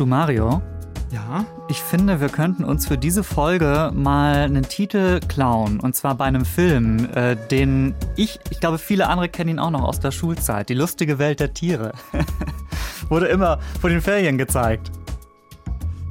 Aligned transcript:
Du 0.00 0.06
Mario? 0.06 0.62
Ja? 1.10 1.44
Ich 1.68 1.82
finde, 1.82 2.22
wir 2.22 2.30
könnten 2.30 2.64
uns 2.64 2.88
für 2.88 2.96
diese 2.96 3.22
Folge 3.22 3.90
mal 3.94 4.36
einen 4.36 4.62
Titel 4.62 5.20
klauen. 5.28 5.78
Und 5.78 5.94
zwar 5.94 6.14
bei 6.14 6.24
einem 6.24 6.46
Film, 6.46 7.06
äh, 7.14 7.36
den 7.36 7.94
ich, 8.16 8.40
ich 8.48 8.60
glaube, 8.60 8.78
viele 8.78 9.08
andere 9.08 9.28
kennen 9.28 9.50
ihn 9.50 9.58
auch 9.58 9.68
noch 9.68 9.82
aus 9.82 10.00
der 10.00 10.10
Schulzeit. 10.10 10.70
Die 10.70 10.74
lustige 10.74 11.18
Welt 11.18 11.40
der 11.40 11.52
Tiere. 11.52 11.92
Wurde 13.10 13.26
immer 13.26 13.58
vor 13.78 13.90
den 13.90 14.00
Ferien 14.00 14.38
gezeigt. 14.38 14.90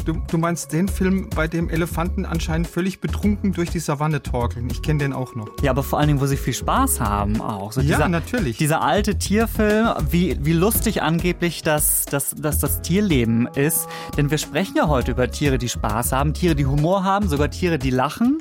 Du, 0.09 0.19
du, 0.27 0.39
meinst 0.39 0.73
den 0.73 0.87
Film, 0.87 1.29
bei 1.35 1.47
dem 1.47 1.69
Elefanten 1.69 2.25
anscheinend 2.25 2.65
völlig 2.65 2.99
betrunken 2.99 3.53
durch 3.53 3.69
die 3.69 3.77
Savanne 3.77 4.23
torkeln. 4.23 4.67
Ich 4.71 4.81
kenne 4.81 4.97
den 4.97 5.13
auch 5.13 5.35
noch. 5.35 5.47
Ja, 5.61 5.69
aber 5.69 5.83
vor 5.83 5.99
allen 5.99 6.07
Dingen, 6.07 6.19
wo 6.19 6.25
sie 6.25 6.35
viel 6.35 6.55
Spaß 6.55 6.99
haben 6.99 7.39
auch. 7.41 7.71
So 7.71 7.81
ja, 7.81 7.97
dieser, 7.97 8.07
natürlich. 8.07 8.57
Dieser 8.57 8.81
alte 8.81 9.19
Tierfilm, 9.19 9.87
wie, 10.09 10.35
wie 10.41 10.53
lustig 10.53 11.03
angeblich 11.03 11.61
das, 11.61 12.05
das, 12.05 12.33
das, 12.35 12.57
das 12.57 12.81
Tierleben 12.81 13.45
ist. 13.53 13.87
Denn 14.17 14.31
wir 14.31 14.39
sprechen 14.39 14.77
ja 14.77 14.87
heute 14.87 15.11
über 15.11 15.29
Tiere, 15.29 15.59
die 15.59 15.69
Spaß 15.69 16.11
haben, 16.11 16.33
Tiere, 16.33 16.55
die 16.55 16.65
Humor 16.65 17.03
haben, 17.03 17.27
sogar 17.27 17.51
Tiere, 17.51 17.77
die 17.77 17.91
lachen. 17.91 18.39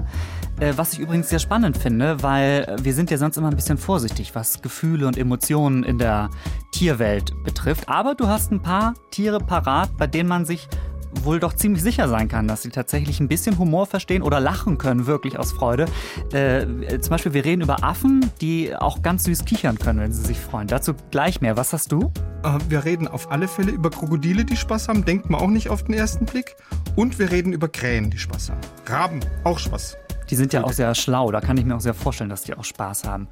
Äh, 0.60 0.72
was 0.76 0.94
ich 0.94 1.00
übrigens 1.00 1.28
sehr 1.28 1.38
spannend 1.38 1.76
finde, 1.76 2.22
weil 2.22 2.76
wir 2.80 2.94
sind 2.94 3.10
ja 3.10 3.18
sonst 3.18 3.36
immer 3.36 3.48
ein 3.48 3.56
bisschen 3.56 3.76
vorsichtig, 3.76 4.34
was 4.34 4.62
Gefühle 4.62 5.06
und 5.06 5.18
Emotionen 5.18 5.82
in 5.82 5.98
der 5.98 6.30
Tierwelt 6.72 7.34
betrifft. 7.44 7.90
Aber 7.90 8.14
du 8.14 8.26
hast 8.26 8.52
ein 8.52 8.62
paar 8.62 8.94
Tiere 9.10 9.38
parat, 9.38 9.94
bei 9.98 10.06
denen 10.06 10.30
man 10.30 10.46
sich 10.46 10.66
wohl 11.22 11.40
doch 11.40 11.54
ziemlich 11.54 11.82
sicher 11.82 12.08
sein 12.08 12.28
kann, 12.28 12.48
dass 12.48 12.62
sie 12.62 12.70
tatsächlich 12.70 13.20
ein 13.20 13.28
bisschen 13.28 13.58
Humor 13.58 13.86
verstehen 13.86 14.22
oder 14.22 14.40
lachen 14.40 14.78
können, 14.78 15.06
wirklich 15.06 15.38
aus 15.38 15.52
Freude. 15.52 15.86
Äh, 16.32 16.66
zum 17.00 17.10
Beispiel, 17.10 17.34
wir 17.34 17.44
reden 17.44 17.62
über 17.62 17.84
Affen, 17.84 18.30
die 18.40 18.74
auch 18.74 19.02
ganz 19.02 19.24
süß 19.24 19.44
kichern 19.44 19.78
können, 19.78 20.00
wenn 20.00 20.12
sie 20.12 20.22
sich 20.22 20.38
freuen. 20.38 20.68
Dazu 20.68 20.94
gleich 21.10 21.40
mehr. 21.40 21.56
Was 21.56 21.72
hast 21.72 21.92
du? 21.92 22.12
Äh, 22.42 22.58
wir 22.68 22.84
reden 22.84 23.08
auf 23.08 23.30
alle 23.30 23.48
Fälle 23.48 23.72
über 23.72 23.90
Krokodile, 23.90 24.44
die 24.44 24.56
Spaß 24.56 24.88
haben. 24.88 25.04
Denkt 25.04 25.30
man 25.30 25.40
auch 25.40 25.48
nicht 25.48 25.68
auf 25.68 25.84
den 25.84 25.94
ersten 25.94 26.26
Blick. 26.26 26.56
Und 26.96 27.18
wir 27.18 27.30
reden 27.30 27.52
über 27.52 27.68
Krähen, 27.68 28.10
die 28.10 28.18
Spaß 28.18 28.50
haben. 28.50 28.60
Raben, 28.86 29.20
auch 29.44 29.58
Spaß. 29.58 29.96
Die 30.30 30.36
sind 30.36 30.52
ja 30.52 30.64
auch 30.64 30.72
sehr 30.72 30.94
schlau, 30.94 31.30
da 31.30 31.40
kann 31.40 31.56
ich 31.56 31.64
mir 31.64 31.76
auch 31.76 31.80
sehr 31.80 31.94
vorstellen, 31.94 32.30
dass 32.30 32.42
die 32.42 32.54
auch 32.54 32.64
Spaß 32.64 33.04
haben. 33.04 33.28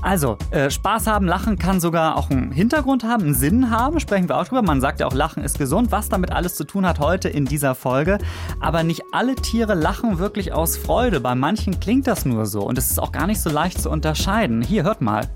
Also, 0.00 0.38
äh, 0.50 0.70
Spaß 0.70 1.06
haben, 1.06 1.26
Lachen 1.26 1.58
kann 1.58 1.80
sogar 1.80 2.16
auch 2.16 2.30
einen 2.30 2.52
Hintergrund 2.52 3.04
haben, 3.04 3.24
einen 3.24 3.34
Sinn 3.34 3.70
haben, 3.70 4.00
sprechen 4.00 4.28
wir 4.28 4.38
auch 4.38 4.46
drüber. 4.46 4.62
Man 4.62 4.80
sagt 4.80 5.00
ja 5.00 5.06
auch, 5.06 5.14
Lachen 5.14 5.44
ist 5.44 5.58
gesund, 5.58 5.92
was 5.92 6.08
damit 6.08 6.32
alles 6.32 6.54
zu 6.54 6.64
tun 6.64 6.86
hat 6.86 6.98
heute 6.98 7.28
in 7.28 7.44
dieser 7.44 7.74
Folge. 7.74 8.18
Aber 8.60 8.82
nicht 8.82 9.02
alle 9.12 9.34
Tiere 9.34 9.74
lachen 9.74 10.18
wirklich 10.18 10.52
aus 10.52 10.76
Freude. 10.76 11.20
Bei 11.20 11.34
manchen 11.34 11.80
klingt 11.80 12.06
das 12.06 12.24
nur 12.24 12.46
so 12.46 12.62
und 12.62 12.78
es 12.78 12.90
ist 12.90 12.98
auch 12.98 13.12
gar 13.12 13.26
nicht 13.26 13.40
so 13.40 13.50
leicht 13.50 13.80
zu 13.80 13.90
unterscheiden. 13.90 14.62
Hier, 14.62 14.82
hört 14.82 15.00
mal. 15.00 15.28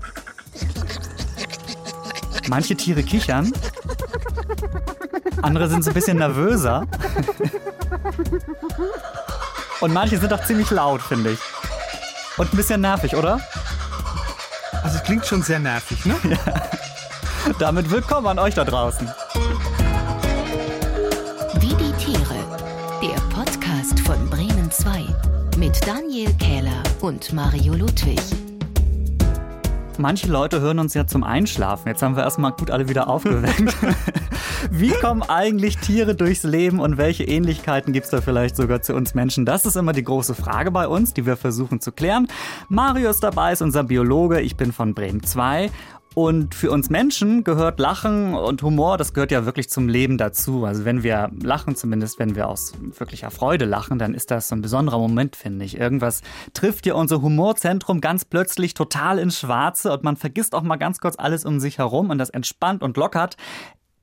Manche 2.49 2.75
Tiere 2.75 3.03
kichern, 3.03 3.51
andere 5.41 5.69
sind 5.69 5.83
so 5.83 5.91
ein 5.91 5.93
bisschen 5.93 6.17
nervöser. 6.17 6.85
Und 9.79 9.93
manche 9.93 10.17
sind 10.17 10.33
auch 10.33 10.43
ziemlich 10.43 10.71
laut, 10.71 11.01
finde 11.01 11.31
ich. 11.31 11.39
Und 12.37 12.51
ein 12.51 12.57
bisschen 12.57 12.81
nervig, 12.81 13.15
oder? 13.15 13.39
Also 14.83 14.97
es 14.97 15.03
klingt 15.03 15.25
schon 15.25 15.43
sehr 15.43 15.59
nervig, 15.59 16.03
ne? 16.05 16.15
Ja. 16.23 16.37
Damit 17.59 17.89
willkommen 17.91 18.27
an 18.27 18.39
euch 18.39 18.55
da 18.55 18.63
draußen. 18.63 19.07
Wie 21.59 21.75
die 21.75 21.91
Tiere. 21.93 22.35
Der 23.01 23.21
Podcast 23.35 23.99
von 23.99 24.27
Bremen 24.29 24.71
2 24.71 25.05
mit 25.57 25.79
Daniel 25.87 26.33
Kähler 26.39 26.83
und 27.01 27.31
Mario 27.33 27.73
Ludwig. 27.73 28.19
Manche 29.99 30.27
Leute 30.27 30.59
hören 30.59 30.79
uns 30.79 30.95
ja 30.95 31.05
zum 31.05 31.23
Einschlafen. 31.23 31.87
Jetzt 31.87 32.01
haben 32.01 32.15
wir 32.15 32.23
erstmal 32.23 32.51
gut 32.51 32.71
alle 32.71 32.89
wieder 32.89 33.07
aufgeweckt. 33.07 33.75
Wie 34.71 34.91
kommen 34.91 35.23
eigentlich 35.23 35.77
Tiere 35.77 36.15
durchs 36.15 36.43
Leben 36.43 36.79
und 36.79 36.97
welche 36.97 37.23
Ähnlichkeiten 37.23 37.93
gibt 37.93 38.05
es 38.05 38.11
da 38.11 38.21
vielleicht 38.21 38.55
sogar 38.55 38.81
zu 38.81 38.93
uns 38.93 39.13
Menschen? 39.13 39.45
Das 39.45 39.65
ist 39.65 39.75
immer 39.75 39.93
die 39.93 40.03
große 40.03 40.35
Frage 40.35 40.71
bei 40.71 40.87
uns, 40.87 41.13
die 41.13 41.25
wir 41.25 41.37
versuchen 41.37 41.79
zu 41.79 41.91
klären. 41.91 42.27
Mario 42.69 43.09
ist 43.09 43.23
dabei, 43.23 43.53
ist 43.53 43.61
unser 43.61 43.83
Biologe. 43.83 44.41
Ich 44.41 44.57
bin 44.57 44.73
von 44.73 44.93
Bremen 44.93 45.23
2 45.23 45.71
und 46.17 46.55
für 46.55 46.71
uns 46.71 46.89
Menschen 46.89 47.43
gehört 47.43 47.79
Lachen 47.79 48.33
und 48.33 48.63
Humor, 48.63 48.97
das 48.97 49.13
gehört 49.13 49.31
ja 49.31 49.45
wirklich 49.45 49.69
zum 49.69 49.87
Leben 49.87 50.17
dazu. 50.17 50.65
Also 50.65 50.83
wenn 50.83 51.03
wir 51.03 51.29
lachen, 51.43 51.75
zumindest 51.75 52.17
wenn 52.17 52.35
wir 52.35 52.47
aus 52.47 52.73
wirklicher 52.97 53.29
Freude 53.29 53.65
lachen, 53.65 53.99
dann 53.99 54.15
ist 54.15 54.31
das 54.31 54.47
so 54.47 54.55
ein 54.55 54.63
besonderer 54.63 54.97
Moment, 54.97 55.35
finde 55.35 55.63
ich. 55.63 55.77
Irgendwas 55.77 56.23
trifft 56.53 56.87
ja 56.87 56.95
unser 56.95 57.21
Humorzentrum 57.21 58.01
ganz 58.01 58.25
plötzlich 58.25 58.73
total 58.73 59.19
ins 59.19 59.37
Schwarze 59.37 59.93
und 59.93 60.03
man 60.03 60.17
vergisst 60.17 60.55
auch 60.55 60.63
mal 60.63 60.77
ganz 60.77 60.97
kurz 60.97 61.19
alles 61.19 61.45
um 61.45 61.59
sich 61.59 61.77
herum 61.77 62.09
und 62.09 62.17
das 62.17 62.31
entspannt 62.31 62.81
und 62.81 62.97
lockert. 62.97 63.37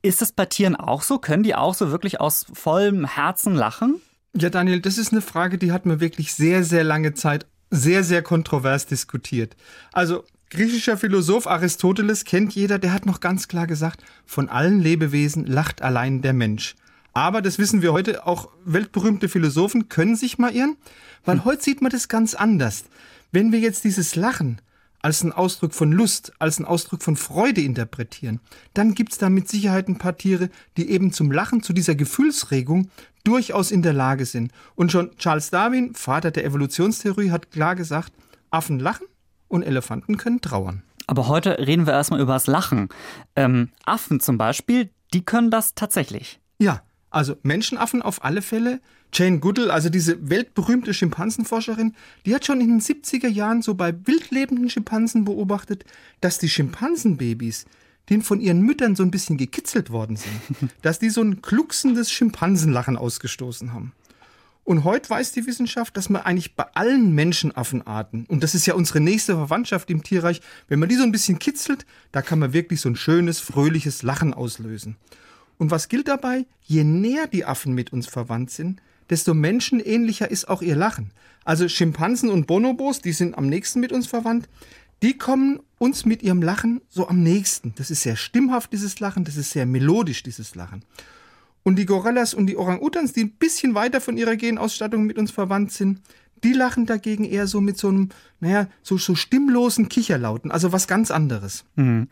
Ist 0.05 0.21
das 0.21 0.31
bei 0.31 0.45
Tieren 0.45 0.75
auch 0.75 1.01
so? 1.01 1.17
Können 1.17 1.41
die 1.41 1.55
auch 1.55 1.73
so 1.73 1.89
wirklich 1.89 2.21
aus 2.21 2.45
vollem 2.53 3.05
Herzen 3.05 3.55
lachen? 3.55 4.01
Ja, 4.35 4.51
Daniel, 4.51 4.79
das 4.79 4.99
ist 4.99 5.11
eine 5.11 5.21
Frage, 5.21 5.57
die 5.57 5.71
hat 5.71 5.87
man 5.87 5.99
wirklich 5.99 6.31
sehr, 6.33 6.63
sehr 6.63 6.83
lange 6.83 7.15
Zeit 7.15 7.47
sehr, 7.71 8.03
sehr 8.03 8.21
kontrovers 8.21 8.85
diskutiert. 8.85 9.55
Also 9.91 10.23
Griechischer 10.51 10.97
Philosoph 10.97 11.47
Aristoteles 11.47 12.23
kennt 12.23 12.53
jeder, 12.53 12.77
der 12.77 12.93
hat 12.93 13.07
noch 13.07 13.19
ganz 13.19 13.47
klar 13.47 13.65
gesagt, 13.65 14.03
von 14.27 14.47
allen 14.47 14.79
Lebewesen 14.79 15.47
lacht 15.47 15.81
allein 15.81 16.21
der 16.21 16.33
Mensch. 16.33 16.75
Aber 17.13 17.41
das 17.41 17.57
wissen 17.57 17.81
wir 17.81 17.91
heute, 17.91 18.27
auch 18.27 18.49
weltberühmte 18.63 19.27
Philosophen 19.27 19.89
können 19.89 20.15
sich 20.15 20.37
mal 20.37 20.53
irren, 20.53 20.77
weil 21.25 21.37
hm. 21.37 21.45
heute 21.45 21.63
sieht 21.63 21.81
man 21.81 21.91
das 21.91 22.09
ganz 22.09 22.35
anders. 22.35 22.85
Wenn 23.31 23.51
wir 23.51 23.59
jetzt 23.59 23.83
dieses 23.83 24.15
Lachen 24.15 24.61
als 25.05 25.21
einen 25.21 25.33
Ausdruck 25.33 25.75
von 25.75 25.91
Lust, 25.91 26.33
als 26.39 26.57
einen 26.57 26.65
Ausdruck 26.65 27.03
von 27.03 27.15
Freude 27.15 27.61
interpretieren, 27.61 28.39
dann 28.73 28.95
gibt's 28.95 29.19
da 29.19 29.29
mit 29.29 29.47
Sicherheit 29.47 29.87
ein 29.87 29.99
paar 29.99 30.17
Tiere, 30.17 30.49
die 30.77 30.89
eben 30.89 31.13
zum 31.13 31.31
Lachen, 31.31 31.61
zu 31.61 31.73
dieser 31.73 31.93
Gefühlsregung 31.93 32.89
durchaus 33.23 33.69
in 33.69 33.83
der 33.83 33.93
Lage 33.93 34.25
sind. 34.25 34.51
Und 34.73 34.91
schon 34.91 35.15
Charles 35.17 35.51
Darwin, 35.51 35.93
Vater 35.93 36.31
der 36.31 36.43
Evolutionstheorie, 36.43 37.29
hat 37.29 37.51
klar 37.51 37.75
gesagt, 37.75 38.13
Affen 38.49 38.79
lachen 38.79 39.05
und 39.47 39.61
Elefanten 39.61 40.17
können 40.17 40.41
trauern. 40.41 40.81
Aber 41.05 41.27
heute 41.27 41.59
reden 41.59 41.85
wir 41.85 41.93
erstmal 41.93 42.19
über 42.19 42.33
das 42.33 42.47
Lachen. 42.47 42.89
Ähm, 43.35 43.69
Affen 43.85 44.19
zum 44.19 44.39
Beispiel, 44.39 44.89
die 45.13 45.23
können 45.23 45.51
das 45.51 45.75
tatsächlich. 45.75 46.39
Ja, 46.57 46.81
also 47.11 47.35
Menschenaffen 47.43 48.01
auf 48.01 48.25
alle 48.25 48.41
Fälle. 48.41 48.81
Jane 49.13 49.39
Goodall, 49.39 49.71
also 49.71 49.89
diese 49.89 50.29
weltberühmte 50.29 50.93
Schimpansenforscherin, 50.93 51.95
die 52.25 52.35
hat 52.35 52.45
schon 52.45 52.59
in 52.59 52.67
den 52.67 52.81
70er 52.81 53.27
Jahren 53.27 53.61
so 53.61 53.73
bei 53.73 53.93
wildlebenden 54.05 54.69
Schimpansen 54.69 55.25
beobachtet, 55.25 55.85
dass 56.21 56.37
die 56.37 56.49
Schimpansenbabys, 56.49 57.65
denen 58.09 58.23
von 58.23 58.39
ihren 58.39 58.61
Müttern 58.61 58.95
so 58.95 59.03
ein 59.03 59.11
bisschen 59.11 59.37
gekitzelt 59.37 59.89
worden 59.89 60.17
sind, 60.17 60.71
dass 60.81 60.99
die 60.99 61.09
so 61.09 61.21
ein 61.21 61.41
klucksendes 61.41 62.11
Schimpansenlachen 62.11 62.97
ausgestoßen 62.97 63.73
haben. 63.73 63.93
Und 64.65 64.83
heute 64.83 65.11
weiß 65.11 65.31
die 65.31 65.45
Wissenschaft, 65.45 65.95
dass 65.95 66.09
man 66.09 66.23
eigentlich 66.23 66.55
bei 66.55 66.65
allen 66.73 67.13
Menschenaffenarten, 67.13 68.25
und 68.25 68.41
das 68.41 68.55
ist 68.55 68.65
ja 68.65 68.73
unsere 68.73 68.99
nächste 68.99 69.35
Verwandtschaft 69.35 69.91
im 69.91 70.01
Tierreich, 70.01 70.41
wenn 70.67 70.79
man 70.79 70.89
die 70.89 70.95
so 70.95 71.03
ein 71.03 71.11
bisschen 71.11 71.37
kitzelt, 71.37 71.85
da 72.11 72.23
kann 72.23 72.39
man 72.39 72.51
wirklich 72.51 72.81
so 72.81 72.89
ein 72.89 72.95
schönes, 72.95 73.39
fröhliches 73.39 74.01
Lachen 74.01 74.33
auslösen. 74.33 74.97
Und 75.59 75.69
was 75.69 75.87
gilt 75.87 76.07
dabei? 76.07 76.47
Je 76.63 76.83
näher 76.83 77.27
die 77.27 77.45
Affen 77.45 77.73
mit 77.73 77.93
uns 77.93 78.07
verwandt 78.07 78.49
sind, 78.49 78.81
desto 79.09 79.33
menschenähnlicher 79.33 80.29
ist 80.29 80.47
auch 80.47 80.61
ihr 80.61 80.75
Lachen. 80.75 81.11
Also 81.43 81.67
Schimpansen 81.67 82.29
und 82.29 82.47
Bonobos, 82.47 83.01
die 83.01 83.11
sind 83.11 83.37
am 83.37 83.47
nächsten 83.47 83.79
mit 83.79 83.91
uns 83.91 84.07
verwandt, 84.07 84.49
die 85.03 85.17
kommen 85.17 85.59
uns 85.77 86.05
mit 86.05 86.23
ihrem 86.23 86.41
Lachen 86.41 86.81
so 86.89 87.07
am 87.07 87.21
nächsten. 87.21 87.73
Das 87.75 87.91
ist 87.91 88.01
sehr 88.01 88.15
stimmhaft, 88.15 88.73
dieses 88.73 88.99
Lachen, 88.99 89.23
das 89.23 89.35
ist 89.35 89.51
sehr 89.51 89.65
melodisch, 89.65 90.23
dieses 90.23 90.55
Lachen. 90.55 90.83
Und 91.63 91.77
die 91.77 91.85
Gorillas 91.85 92.33
und 92.33 92.47
die 92.47 92.57
Orang-Utans, 92.57 93.13
die 93.13 93.23
ein 93.23 93.31
bisschen 93.31 93.75
weiter 93.75 93.99
von 93.99 94.17
ihrer 94.17 94.35
Genausstattung 94.35 95.05
mit 95.05 95.17
uns 95.17 95.31
verwandt 95.31 95.71
sind, 95.71 96.01
die 96.43 96.53
lachen 96.53 96.85
dagegen 96.85 97.23
eher 97.23 97.47
so 97.47 97.61
mit 97.61 97.77
so 97.77 97.87
einem, 97.87 98.09
naja, 98.39 98.67
so, 98.83 98.97
so 98.97 99.15
stimmlosen 99.15 99.89
Kicherlauten, 99.89 100.51
also 100.51 100.71
was 100.71 100.87
ganz 100.87 101.09
anderes. 101.09 101.65
Mhm. 101.75 102.07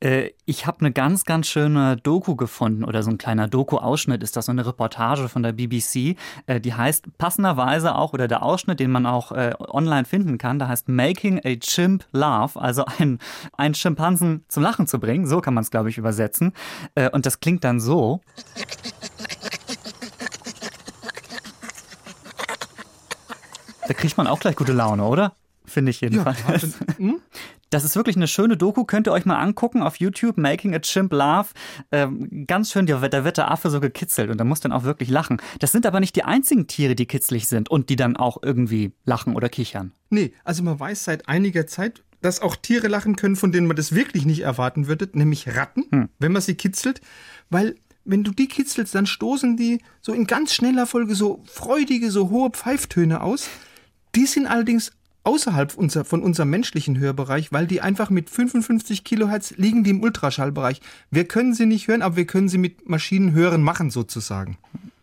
Äh, 0.00 0.30
ich 0.46 0.66
habe 0.66 0.80
eine 0.80 0.92
ganz, 0.92 1.24
ganz 1.24 1.48
schöne 1.48 1.96
Doku 1.96 2.36
gefunden 2.36 2.84
oder 2.84 3.02
so 3.02 3.10
ein 3.10 3.18
kleiner 3.18 3.48
Doku-Ausschnitt 3.48 4.22
ist 4.22 4.36
das, 4.36 4.46
so 4.46 4.52
eine 4.52 4.64
Reportage 4.64 5.28
von 5.28 5.42
der 5.42 5.52
BBC. 5.52 6.16
Äh, 6.46 6.60
die 6.60 6.74
heißt 6.74 7.18
passenderweise 7.18 7.94
auch, 7.94 8.12
oder 8.12 8.28
der 8.28 8.42
Ausschnitt, 8.42 8.80
den 8.80 8.90
man 8.90 9.06
auch 9.06 9.32
äh, 9.32 9.52
online 9.58 10.04
finden 10.04 10.38
kann, 10.38 10.58
da 10.58 10.68
heißt 10.68 10.88
Making 10.88 11.40
a 11.44 11.56
Chimp 11.56 12.04
Laugh, 12.12 12.56
also 12.56 12.84
ein, 12.98 13.18
ein 13.52 13.74
Schimpansen 13.74 14.44
zum 14.48 14.62
Lachen 14.62 14.86
zu 14.86 14.98
bringen, 14.98 15.26
so 15.26 15.40
kann 15.40 15.54
man 15.54 15.62
es, 15.62 15.70
glaube 15.70 15.90
ich, 15.90 15.98
übersetzen. 15.98 16.52
Äh, 16.94 17.10
und 17.10 17.26
das 17.26 17.40
klingt 17.40 17.64
dann 17.64 17.80
so. 17.80 18.20
Da 23.86 23.94
kriegt 23.94 24.16
man 24.16 24.26
auch 24.26 24.40
gleich 24.40 24.56
gute 24.56 24.72
Laune, 24.72 25.04
oder? 25.04 25.36
Finde 25.66 25.90
ich 25.90 26.00
jedenfalls. 26.00 26.62
Ja, 26.78 26.96
hm? 26.98 27.20
Das 27.70 27.84
ist 27.84 27.96
wirklich 27.96 28.14
eine 28.14 28.28
schöne 28.28 28.56
Doku, 28.56 28.84
könnt 28.84 29.08
ihr 29.08 29.12
euch 29.12 29.24
mal 29.24 29.40
angucken 29.40 29.82
auf 29.82 29.96
YouTube, 29.96 30.36
Making 30.36 30.74
a 30.74 30.78
Chimp 30.78 31.12
Laugh. 31.12 31.52
Ähm, 31.90 32.46
ganz 32.46 32.70
schön, 32.70 32.86
da 32.86 33.02
wird 33.02 33.36
der 33.36 33.50
Affe 33.50 33.70
so 33.70 33.80
gekitzelt 33.80 34.30
und 34.30 34.38
da 34.38 34.44
muss 34.44 34.60
dann 34.60 34.70
auch 34.72 34.84
wirklich 34.84 35.08
lachen. 35.08 35.40
Das 35.58 35.72
sind 35.72 35.84
aber 35.86 35.98
nicht 35.98 36.14
die 36.14 36.22
einzigen 36.22 36.68
Tiere, 36.68 36.94
die 36.94 37.06
kitzlig 37.06 37.48
sind 37.48 37.70
und 37.70 37.88
die 37.88 37.96
dann 37.96 38.16
auch 38.16 38.38
irgendwie 38.42 38.92
lachen 39.04 39.34
oder 39.34 39.48
kichern. 39.48 39.92
Nee, 40.10 40.34
also 40.44 40.62
man 40.62 40.78
weiß 40.78 41.04
seit 41.04 41.28
einiger 41.28 41.66
Zeit, 41.66 42.04
dass 42.20 42.40
auch 42.42 42.54
Tiere 42.54 42.86
lachen 42.86 43.16
können, 43.16 43.34
von 43.34 43.50
denen 43.50 43.66
man 43.66 43.76
das 43.76 43.92
wirklich 43.92 44.24
nicht 44.24 44.42
erwarten 44.42 44.86
würde, 44.86 45.08
nämlich 45.12 45.56
Ratten, 45.56 45.84
hm. 45.90 46.08
wenn 46.18 46.32
man 46.32 46.42
sie 46.42 46.54
kitzelt, 46.54 47.00
weil 47.50 47.74
wenn 48.04 48.22
du 48.22 48.30
die 48.30 48.48
kitzelst, 48.48 48.94
dann 48.94 49.06
stoßen 49.06 49.56
die 49.56 49.80
so 50.00 50.12
in 50.12 50.26
ganz 50.26 50.54
schneller 50.54 50.86
Folge 50.86 51.14
so 51.14 51.42
freudige, 51.46 52.10
so 52.10 52.30
hohe 52.30 52.50
Pfeiftöne 52.50 53.22
aus. 53.22 53.48
Die 54.14 54.26
sind 54.26 54.46
allerdings 54.46 54.92
außerhalb 55.24 55.74
unser, 55.74 56.04
von 56.04 56.22
unserem 56.22 56.50
menschlichen 56.50 56.98
Hörbereich, 56.98 57.52
weil 57.52 57.66
die 57.66 57.80
einfach 57.80 58.10
mit 58.10 58.30
55 58.30 59.04
Kilohertz 59.04 59.54
liegen 59.56 59.82
die 59.82 59.90
im 59.90 60.02
Ultraschallbereich. 60.02 60.80
Wir 61.10 61.26
können 61.26 61.54
sie 61.54 61.66
nicht 61.66 61.88
hören, 61.88 62.02
aber 62.02 62.16
wir 62.16 62.26
können 62.26 62.48
sie 62.48 62.58
mit 62.58 62.88
Maschinen 62.88 63.32
hören 63.32 63.62
machen 63.62 63.90
sozusagen. 63.90 64.58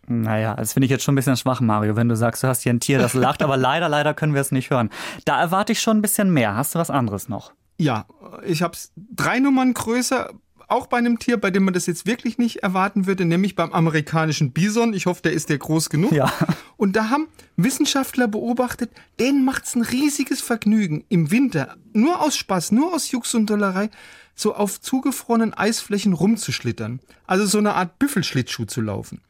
Naja, 0.08 0.56
das 0.56 0.74
finde 0.74 0.86
ich 0.86 0.92
jetzt 0.92 1.04
schon 1.04 1.14
ein 1.14 1.16
bisschen 1.16 1.38
schwach, 1.38 1.62
Mario, 1.62 1.96
wenn 1.96 2.10
du 2.10 2.16
sagst, 2.16 2.44
du 2.44 2.48
hast 2.48 2.62
hier 2.64 2.74
ein 2.74 2.80
Tier, 2.80 3.00
das 3.00 3.14
lacht, 3.14 3.42
aber 3.42 3.58
leider, 3.58 3.88
leider 3.88 4.14
können 4.14 4.34
wir 4.34 4.42
es 4.42 4.52
nicht 4.52 4.70
hören. 4.70 4.90
Da 5.26 5.40
erwarte 5.40 5.72
ich 5.72 5.82
schon 5.82 5.98
ein 5.98 6.02
bisschen 6.02 6.34
mehr. 6.34 6.56
Hast 6.56 6.76
du 6.76 6.80
was 6.80 6.90
anderes 6.90 7.30
noch? 7.30 7.54
Ja, 7.78 8.06
ich 8.46 8.62
habe 8.62 8.74
es 8.74 8.92
drei 8.96 9.40
Nummern 9.40 9.74
größer, 9.74 10.32
auch 10.72 10.88
bei 10.88 10.98
einem 10.98 11.20
Tier, 11.20 11.38
bei 11.38 11.52
dem 11.52 11.64
man 11.64 11.74
das 11.74 11.86
jetzt 11.86 12.06
wirklich 12.06 12.38
nicht 12.38 12.64
erwarten 12.64 13.06
würde, 13.06 13.26
nämlich 13.26 13.56
beim 13.56 13.74
amerikanischen 13.74 14.52
Bison. 14.52 14.94
Ich 14.94 15.06
hoffe, 15.06 15.22
der 15.22 15.34
ist 15.34 15.50
der 15.50 15.58
groß 15.58 15.90
genug. 15.90 16.12
Ja. 16.12 16.32
Und 16.78 16.96
da 16.96 17.10
haben 17.10 17.28
Wissenschaftler 17.58 18.28
beobachtet, 18.28 18.92
denen 19.20 19.46
macht 19.46 19.66
es 19.66 19.76
ein 19.76 19.82
riesiges 19.82 20.42
Vergnügen, 20.42 21.04
im 21.10 21.30
Winter, 21.32 21.76
nur 21.94 22.22
aus 22.22 22.38
Spaß, 22.38 22.72
nur 22.72 22.94
aus 22.94 23.12
Jux 23.12 23.36
und 23.36 23.50
Dollerei, 23.50 23.90
so 24.34 24.56
auf 24.56 24.82
zugefrorenen 24.82 25.54
Eisflächen 25.54 26.14
rumzuschlittern. 26.14 27.00
Also 27.28 27.46
so 27.46 27.58
eine 27.58 27.76
Art 27.76 28.00
Büffelschlittschuh 28.00 28.66
zu 28.66 28.82
laufen. 28.82 29.22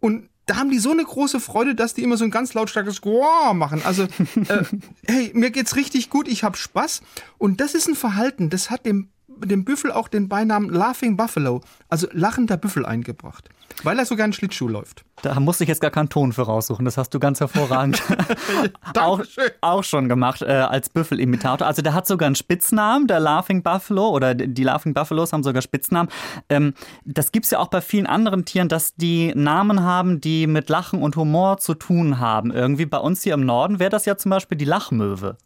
Und 0.00 0.28
da 0.46 0.56
haben 0.56 0.70
die 0.70 0.78
so 0.78 0.92
eine 0.92 1.04
große 1.04 1.40
Freude, 1.40 1.74
dass 1.74 1.94
die 1.94 2.04
immer 2.04 2.16
so 2.16 2.24
ein 2.24 2.30
ganz 2.30 2.54
lautstarkes 2.54 3.00
Goah 3.00 3.52
machen. 3.52 3.82
Also, 3.84 4.04
äh, 4.04 4.62
hey, 5.06 5.32
mir 5.34 5.50
geht's 5.50 5.74
richtig 5.74 6.08
gut, 6.08 6.28
ich 6.28 6.44
hab 6.44 6.56
Spaß. 6.56 7.02
Und 7.38 7.60
das 7.60 7.74
ist 7.74 7.88
ein 7.88 7.96
Verhalten, 7.96 8.48
das 8.48 8.70
hat 8.70 8.86
dem 8.86 9.08
dem 9.44 9.64
Büffel 9.64 9.92
auch 9.92 10.08
den 10.08 10.28
Beinamen 10.28 10.70
Laughing 10.70 11.16
Buffalo, 11.16 11.60
also 11.88 12.06
lachender 12.12 12.56
Büffel 12.56 12.86
eingebracht, 12.86 13.48
weil 13.82 13.98
er 13.98 14.06
sogar 14.06 14.24
einen 14.24 14.32
Schlittschuh 14.32 14.68
läuft. 14.68 15.04
Da 15.22 15.38
musste 15.40 15.64
ich 15.64 15.68
jetzt 15.68 15.80
gar 15.80 15.90
keinen 15.90 16.08
Ton 16.08 16.32
für 16.32 16.42
raussuchen. 16.42 16.84
Das 16.84 16.98
hast 16.98 17.14
du 17.14 17.18
ganz 17.18 17.40
hervorragend 17.40 18.02
auch, 18.98 19.22
auch, 19.62 19.82
schon 19.82 20.08
gemacht 20.08 20.42
äh, 20.42 20.46
als 20.46 20.90
Büffelimitator. 20.90 21.66
Also 21.66 21.82
der 21.82 21.94
hat 21.94 22.06
sogar 22.06 22.26
einen 22.26 22.34
Spitznamen, 22.34 23.06
der 23.06 23.20
Laughing 23.20 23.62
Buffalo 23.62 24.10
oder 24.10 24.34
die 24.34 24.62
Laughing 24.62 24.92
Buffaloes 24.94 25.32
haben 25.32 25.42
sogar 25.42 25.62
Spitznamen. 25.62 26.10
Ähm, 26.48 26.74
das 27.04 27.32
gibt 27.32 27.46
es 27.46 27.50
ja 27.50 27.58
auch 27.58 27.68
bei 27.68 27.80
vielen 27.80 28.06
anderen 28.06 28.44
Tieren, 28.44 28.68
dass 28.68 28.94
die 28.94 29.32
Namen 29.34 29.82
haben, 29.82 30.20
die 30.20 30.46
mit 30.46 30.68
Lachen 30.68 31.02
und 31.02 31.16
Humor 31.16 31.58
zu 31.58 31.74
tun 31.74 32.18
haben. 32.18 32.50
Irgendwie 32.50 32.86
bei 32.86 32.98
uns 32.98 33.22
hier 33.22 33.34
im 33.34 33.44
Norden 33.46 33.78
wäre 33.78 33.90
das 33.90 34.04
ja 34.04 34.16
zum 34.16 34.30
Beispiel 34.30 34.58
die 34.58 34.64
Lachmöwe. 34.64 35.38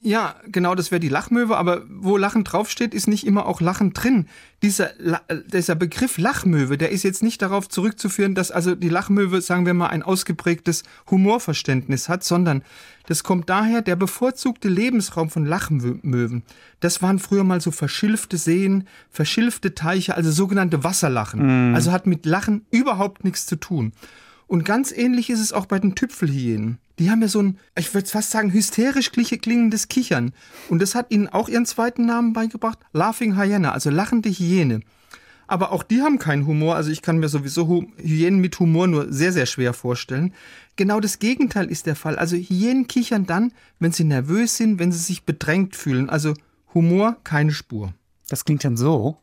Ja, 0.00 0.36
genau, 0.46 0.76
das 0.76 0.92
wäre 0.92 1.00
die 1.00 1.08
Lachmöwe, 1.08 1.56
aber 1.56 1.82
wo 1.88 2.16
Lachen 2.16 2.44
draufsteht, 2.44 2.94
ist 2.94 3.08
nicht 3.08 3.26
immer 3.26 3.46
auch 3.46 3.60
Lachen 3.60 3.94
drin. 3.94 4.26
Dieser, 4.62 4.90
dieser 5.52 5.74
Begriff 5.74 6.18
Lachmöwe, 6.18 6.78
der 6.78 6.90
ist 6.90 7.02
jetzt 7.02 7.20
nicht 7.20 7.42
darauf 7.42 7.68
zurückzuführen, 7.68 8.36
dass 8.36 8.52
also 8.52 8.76
die 8.76 8.90
Lachmöwe, 8.90 9.40
sagen 9.40 9.66
wir 9.66 9.74
mal, 9.74 9.88
ein 9.88 10.04
ausgeprägtes 10.04 10.84
Humorverständnis 11.10 12.08
hat, 12.08 12.22
sondern 12.22 12.62
das 13.06 13.24
kommt 13.24 13.50
daher, 13.50 13.82
der 13.82 13.96
bevorzugte 13.96 14.68
Lebensraum 14.68 15.30
von 15.30 15.44
Lachmöwen. 15.44 16.44
Das 16.78 17.02
waren 17.02 17.18
früher 17.18 17.42
mal 17.42 17.60
so 17.60 17.72
verschilfte 17.72 18.36
Seen, 18.36 18.86
verschilfte 19.10 19.74
Teiche, 19.74 20.14
also 20.14 20.30
sogenannte 20.30 20.84
Wasserlachen. 20.84 21.72
Mm. 21.72 21.74
Also 21.74 21.90
hat 21.90 22.06
mit 22.06 22.24
Lachen 22.24 22.66
überhaupt 22.70 23.24
nichts 23.24 23.46
zu 23.46 23.56
tun. 23.56 23.92
Und 24.48 24.64
ganz 24.64 24.90
ähnlich 24.92 25.30
ist 25.30 25.40
es 25.40 25.52
auch 25.52 25.66
bei 25.66 25.78
den 25.78 25.94
Tüpfelhyänen. 25.94 26.78
Die 26.98 27.10
haben 27.10 27.22
ja 27.22 27.28
so 27.28 27.40
ein, 27.40 27.58
ich 27.78 27.92
würde 27.94 28.08
fast 28.08 28.30
sagen, 28.30 28.52
hysterisch 28.52 29.12
klingendes 29.12 29.88
Kichern. 29.88 30.32
Und 30.68 30.82
das 30.82 30.94
hat 30.94 31.12
ihnen 31.12 31.28
auch 31.28 31.48
ihren 31.48 31.66
zweiten 31.66 32.06
Namen 32.06 32.32
beigebracht, 32.32 32.78
Laughing 32.92 33.36
Hyena, 33.36 33.72
also 33.72 33.90
lachende 33.90 34.30
Hyäne. 34.30 34.80
Aber 35.46 35.72
auch 35.72 35.82
die 35.82 36.02
haben 36.02 36.18
keinen 36.18 36.46
Humor. 36.46 36.76
Also 36.76 36.90
ich 36.90 37.02
kann 37.02 37.18
mir 37.18 37.28
sowieso 37.28 37.84
Hyänen 37.96 38.40
mit 38.40 38.58
Humor 38.58 38.86
nur 38.86 39.12
sehr, 39.12 39.32
sehr 39.32 39.46
schwer 39.46 39.72
vorstellen. 39.74 40.34
Genau 40.76 40.98
das 41.00 41.18
Gegenteil 41.18 41.70
ist 41.70 41.86
der 41.86 41.96
Fall. 41.96 42.16
Also 42.16 42.36
Hyänen 42.36 42.86
kichern 42.86 43.26
dann, 43.26 43.52
wenn 43.78 43.92
sie 43.92 44.04
nervös 44.04 44.56
sind, 44.56 44.78
wenn 44.78 44.92
sie 44.92 44.98
sich 44.98 45.24
bedrängt 45.24 45.76
fühlen. 45.76 46.10
Also 46.10 46.34
Humor, 46.74 47.16
keine 47.24 47.52
Spur. 47.52 47.94
Das 48.28 48.44
klingt 48.44 48.64
dann 48.64 48.76
so. 48.76 49.18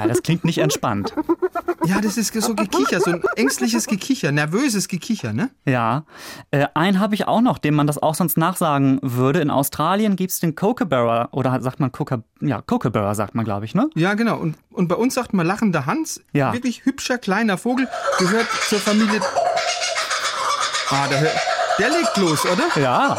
Ja, 0.00 0.08
das 0.08 0.22
klingt 0.22 0.44
nicht 0.44 0.58
entspannt. 0.58 1.14
Ja, 1.84 2.00
das 2.00 2.16
ist 2.16 2.32
so 2.32 2.54
Gekicher, 2.54 3.00
so 3.00 3.10
ein 3.10 3.22
ängstliches 3.36 3.86
Gekicher, 3.86 4.32
nervöses 4.32 4.88
Gekicher, 4.88 5.32
ne? 5.32 5.50
Ja. 5.66 6.04
Äh, 6.50 6.66
einen 6.74 7.00
habe 7.00 7.14
ich 7.14 7.26
auch 7.26 7.40
noch, 7.40 7.58
dem 7.58 7.74
man 7.74 7.86
das 7.86 7.98
auch 7.98 8.14
sonst 8.14 8.38
nachsagen 8.38 8.98
würde. 9.02 9.40
In 9.40 9.50
Australien 9.50 10.16
gibt 10.16 10.32
es 10.32 10.40
den 10.40 10.54
Kookaburra, 10.54 11.28
oder 11.32 11.60
sagt 11.60 11.80
man 11.80 11.92
Kooka, 11.92 12.22
ja, 12.40 12.62
Kookaburra 12.62 13.14
sagt 13.14 13.34
man, 13.34 13.44
glaube 13.44 13.64
ich, 13.66 13.74
ne? 13.74 13.90
Ja, 13.94 14.14
genau. 14.14 14.38
Und, 14.38 14.56
und 14.70 14.88
bei 14.88 14.94
uns 14.94 15.14
sagt 15.14 15.34
man 15.34 15.46
lachender 15.46 15.86
Hans. 15.86 16.22
Ja. 16.32 16.52
Wirklich 16.52 16.84
hübscher, 16.84 17.18
kleiner 17.18 17.58
Vogel, 17.58 17.88
gehört 18.18 18.46
zur 18.68 18.78
Familie. 18.78 19.20
Ah, 20.90 21.08
der, 21.08 21.30
der 21.78 21.88
legt 21.90 22.16
los, 22.16 22.44
oder? 22.46 22.80
Ja. 22.80 23.18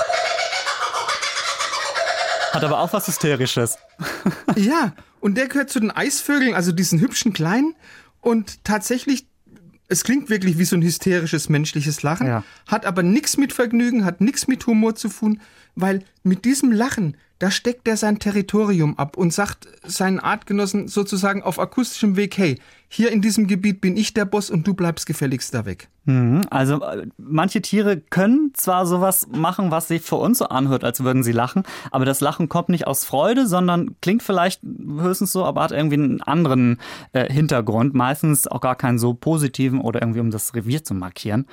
Hat 2.51 2.63
aber 2.63 2.79
auch 2.79 2.91
was 2.93 3.07
Hysterisches. 3.07 3.77
ja, 4.55 4.93
und 5.19 5.35
der 5.35 5.47
gehört 5.47 5.69
zu 5.69 5.79
den 5.79 5.91
Eisvögeln, 5.91 6.53
also 6.53 6.71
diesen 6.71 6.99
hübschen 6.99 7.33
Kleinen. 7.33 7.75
Und 8.19 8.63
tatsächlich, 8.63 9.25
es 9.87 10.03
klingt 10.03 10.29
wirklich 10.29 10.57
wie 10.57 10.65
so 10.65 10.75
ein 10.75 10.81
hysterisches 10.81 11.49
menschliches 11.49 12.03
Lachen, 12.03 12.27
ja. 12.27 12.43
hat 12.67 12.85
aber 12.85 13.03
nichts 13.03 13.37
mit 13.37 13.53
Vergnügen, 13.53 14.05
hat 14.05 14.21
nichts 14.21 14.47
mit 14.47 14.65
Humor 14.67 14.95
zu 14.95 15.09
tun, 15.09 15.41
weil 15.75 16.03
mit 16.23 16.45
diesem 16.45 16.71
Lachen, 16.71 17.17
da 17.39 17.49
steckt 17.49 17.87
er 17.87 17.97
sein 17.97 18.19
Territorium 18.19 18.97
ab 18.99 19.17
und 19.17 19.33
sagt 19.33 19.67
seinen 19.83 20.19
Artgenossen 20.19 20.87
sozusagen 20.87 21.41
auf 21.41 21.57
akustischem 21.57 22.15
Weg, 22.15 22.37
hey, 22.37 22.59
hier 22.93 23.09
in 23.09 23.21
diesem 23.21 23.47
Gebiet 23.47 23.79
bin 23.79 23.95
ich 23.95 24.13
der 24.13 24.25
Boss 24.25 24.49
und 24.49 24.67
du 24.67 24.73
bleibst 24.73 25.05
gefälligst 25.05 25.53
da 25.53 25.65
weg. 25.65 25.87
Mhm. 26.03 26.41
Also 26.49 26.81
äh, 26.83 27.07
manche 27.17 27.61
Tiere 27.61 27.95
können 27.97 28.51
zwar 28.53 28.85
sowas 28.85 29.29
machen, 29.31 29.71
was 29.71 29.87
sich 29.87 30.01
für 30.01 30.17
uns 30.17 30.39
so 30.39 30.49
anhört, 30.49 30.83
als 30.83 31.01
würden 31.01 31.23
sie 31.23 31.31
lachen, 31.31 31.63
aber 31.91 32.03
das 32.03 32.19
Lachen 32.19 32.49
kommt 32.49 32.67
nicht 32.67 32.87
aus 32.87 33.05
Freude, 33.05 33.47
sondern 33.47 33.95
klingt 34.01 34.23
vielleicht 34.23 34.61
höchstens 34.63 35.31
so, 35.31 35.45
aber 35.45 35.63
hat 35.63 35.71
irgendwie 35.71 35.95
einen 35.95 36.21
anderen 36.21 36.79
äh, 37.13 37.31
Hintergrund, 37.31 37.93
meistens 37.93 38.45
auch 38.45 38.59
gar 38.59 38.75
keinen 38.75 38.99
so 38.99 39.13
positiven 39.13 39.79
oder 39.79 40.01
irgendwie 40.01 40.19
um 40.19 40.29
das 40.29 40.53
Revier 40.53 40.83
zu 40.83 40.93
markieren. 40.93 41.45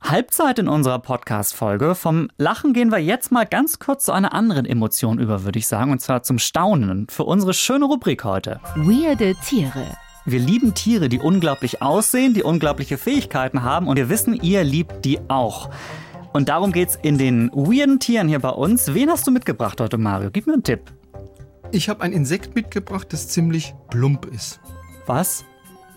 Halbzeit 0.00 0.58
in 0.58 0.68
unserer 0.68 0.98
Podcast-Folge. 0.98 1.94
Vom 1.94 2.28
Lachen 2.38 2.72
gehen 2.72 2.90
wir 2.90 2.98
jetzt 2.98 3.32
mal 3.32 3.44
ganz 3.44 3.78
kurz 3.78 4.04
zu 4.04 4.12
einer 4.12 4.32
anderen 4.32 4.64
Emotion 4.64 5.18
über, 5.18 5.44
würde 5.44 5.58
ich 5.58 5.66
sagen, 5.66 5.92
und 5.92 6.00
zwar 6.00 6.22
zum 6.22 6.38
Staunen 6.38 7.06
für 7.10 7.24
unsere 7.24 7.52
schöne 7.52 7.84
Rubrik 7.84 8.24
heute. 8.24 8.60
Weirde 8.76 9.34
Tiere. 9.46 9.86
Wir 10.26 10.38
lieben 10.38 10.72
Tiere, 10.72 11.10
die 11.10 11.18
unglaublich 11.18 11.82
aussehen, 11.82 12.32
die 12.32 12.42
unglaubliche 12.42 12.96
Fähigkeiten 12.96 13.62
haben 13.62 13.88
und 13.88 13.96
wir 13.96 14.08
wissen, 14.08 14.40
ihr 14.40 14.64
liebt 14.64 15.04
die 15.04 15.18
auch. 15.28 15.68
Und 16.32 16.48
darum 16.48 16.72
geht's 16.72 16.98
in 17.02 17.18
den 17.18 17.50
weirden 17.52 18.00
Tieren 18.00 18.28
hier 18.28 18.38
bei 18.38 18.48
uns. 18.48 18.94
Wen 18.94 19.10
hast 19.10 19.26
du 19.26 19.30
mitgebracht 19.30 19.82
heute, 19.82 19.98
Mario? 19.98 20.30
Gib 20.32 20.46
mir 20.46 20.54
einen 20.54 20.62
Tipp. 20.62 20.80
Ich 21.72 21.90
habe 21.90 22.02
ein 22.02 22.12
Insekt 22.12 22.54
mitgebracht, 22.54 23.12
das 23.12 23.28
ziemlich 23.28 23.74
plump 23.90 24.24
ist. 24.24 24.60
Was? 25.06 25.44